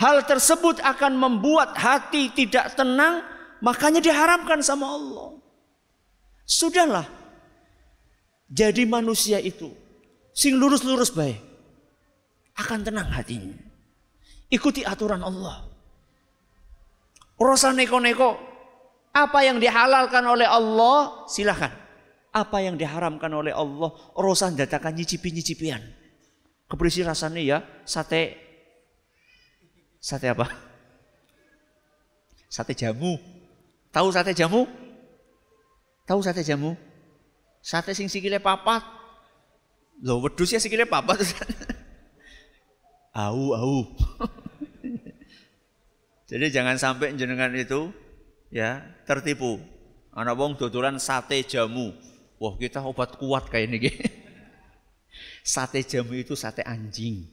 hal 0.00 0.24
tersebut 0.24 0.80
akan 0.80 1.12
membuat 1.18 1.76
hati 1.76 2.32
tidak 2.32 2.72
tenang, 2.72 3.20
makanya 3.60 4.00
diharamkan 4.00 4.64
sama 4.64 4.96
Allah. 4.96 5.36
Sudahlah. 6.46 7.04
Jadi 8.46 8.86
manusia 8.86 9.42
itu 9.42 9.74
sing 10.30 10.54
lurus-lurus 10.54 11.10
baik 11.10 11.42
akan 12.54 12.86
tenang 12.86 13.10
hatinya. 13.10 13.58
Ikuti 14.46 14.86
aturan 14.86 15.26
Allah. 15.26 15.66
Urusan 17.36 17.74
neko-neko 17.74 18.38
apa 19.10 19.38
yang 19.42 19.58
dihalalkan 19.58 20.22
oleh 20.22 20.46
Allah 20.46 21.26
silahkan. 21.26 21.74
Apa 22.30 22.62
yang 22.62 22.78
diharamkan 22.78 23.32
oleh 23.32 23.50
Allah 23.50 23.90
urusan 24.14 24.54
datakan 24.54 24.94
nyicipi-nyicipian. 24.94 25.82
Keberisi 26.70 27.02
rasanya 27.02 27.42
ya 27.42 27.58
sate 27.82 28.38
sate 29.98 30.30
apa? 30.30 30.46
Sate 32.46 32.78
jamu. 32.78 33.18
Tahu 33.90 34.08
sate 34.14 34.30
jamu? 34.36 34.85
Tahu 36.06 36.22
sate 36.22 36.46
jamu? 36.46 36.78
Sate 37.58 37.90
sing 37.90 38.06
sikile 38.06 38.38
papat, 38.38 38.96
Loh 40.04 40.20
wedus 40.20 40.52
ya 40.52 40.60
sikile 40.60 40.84
papat. 40.84 41.24
au 43.16 43.56
au. 43.56 43.76
Jadi 46.30 46.52
jangan 46.52 46.76
sampai 46.76 47.16
jenengan 47.16 47.48
itu 47.56 47.88
ya 48.52 48.84
tertipu. 49.08 49.56
Anak 50.12 50.36
wong 50.36 50.52
dodolan 50.60 51.00
sate 51.00 51.40
jamu. 51.44 51.96
Wah, 52.36 52.54
kita 52.60 52.84
obat 52.84 53.16
kuat 53.16 53.48
kayak 53.48 53.72
ini. 53.72 53.88
sate 55.56 55.80
jamu 55.80 56.12
itu 56.12 56.36
sate 56.36 56.60
anjing. 56.60 57.24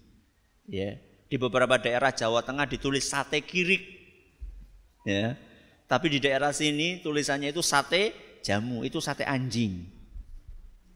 Ya. 0.67 0.99
Di 1.27 1.41
beberapa 1.41 1.81
daerah 1.81 2.13
Jawa 2.13 2.45
Tengah 2.45 2.69
ditulis 2.69 3.03
sate 3.03 3.43
kirik. 3.43 3.83
Ya. 5.03 5.35
Tapi 5.89 6.15
di 6.15 6.19
daerah 6.23 6.55
sini 6.55 7.03
tulisannya 7.03 7.51
itu 7.51 7.59
sate 7.59 8.15
jamu, 8.43 8.83
itu 8.83 8.99
sate 8.99 9.23
anjing. 9.23 9.87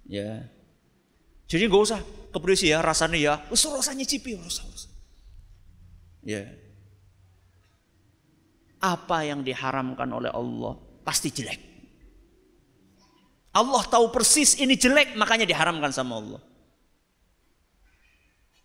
Ya. 0.06 0.46
Jadi 1.48 1.64
nggak 1.72 1.84
usah 1.88 2.00
keberisi 2.36 2.68
ya 2.70 2.84
rasanya 2.84 3.18
ya. 3.18 3.34
Usah 3.48 3.72
rasanya 3.72 4.04
cipi, 4.04 4.36
usah. 4.36 4.68
Ya. 6.28 6.44
Apa 8.84 9.24
yang 9.24 9.42
diharamkan 9.42 10.12
oleh 10.12 10.30
Allah 10.30 10.76
pasti 11.08 11.32
jelek. 11.32 11.64
Allah 13.56 13.84
tahu 13.90 14.14
persis 14.14 14.60
ini 14.60 14.78
jelek 14.78 15.18
makanya 15.18 15.48
diharamkan 15.48 15.90
sama 15.90 16.20
Allah. 16.20 16.42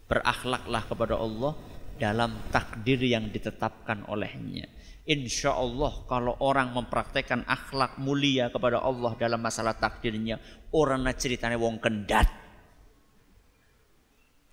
berakhlaklah 0.07 0.83
kepada 0.87 1.15
Allah 1.15 1.59
dalam 1.99 2.39
takdir 2.55 3.03
yang 3.03 3.31
ditetapkan 3.31 4.07
olehnya. 4.11 4.67
Insya 5.07 5.55
Allah 5.55 6.03
kalau 6.11 6.35
orang 6.43 6.75
mempraktekkan 6.75 7.47
akhlak 7.47 7.95
mulia 8.03 8.51
kepada 8.51 8.83
Allah 8.83 9.15
dalam 9.15 9.39
masalah 9.39 9.79
takdirnya, 9.79 10.43
orang 10.77 11.01
na 11.01 11.17
ceritanya 11.17 11.57
wong 11.57 11.81
kendat. 11.81 12.29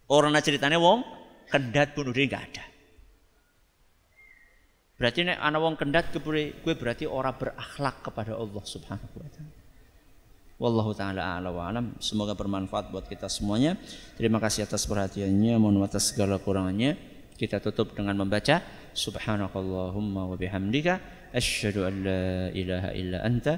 Orang 0.08 0.32
na 0.32 0.40
ceritanya 0.40 0.80
wong 0.80 1.04
kendat 1.52 1.92
bunuh 1.92 2.16
diri 2.16 2.32
nggak 2.32 2.46
ada. 2.48 2.66
Berarti 4.96 5.28
nek 5.28 5.38
ana 5.44 5.60
wong 5.60 5.76
kendat 5.76 6.16
gue 6.16 6.76
berarti 6.80 7.04
orang 7.04 7.36
berakhlak 7.36 8.00
kepada 8.08 8.40
Allah 8.40 8.64
Subhanahu 8.64 9.16
wa 9.20 9.30
taala. 9.36 9.54
Wallahu 10.62 10.92
taala 10.96 11.22
a'la 11.36 11.50
wa 11.52 11.68
alam. 11.68 11.86
Semoga 12.00 12.40
bermanfaat 12.40 12.94
buat 12.94 13.04
kita 13.10 13.28
semuanya. 13.28 13.76
Terima 14.16 14.40
kasih 14.40 14.64
atas 14.64 14.88
perhatiannya, 14.88 15.60
mohon 15.60 15.82
atas 15.84 16.16
segala 16.16 16.40
kurangannya. 16.40 16.96
Kita 17.36 17.60
tutup 17.60 17.98
dengan 17.98 18.16
membaca 18.16 18.64
Subhanakallahumma 18.94 20.30
wa 20.30 20.38
bihamdika 20.38 21.02
asyhadu 21.34 21.90
an 21.90 21.94
la 22.06 22.24
ilaha 22.54 22.90
illa 22.94 23.18
anta 23.26 23.58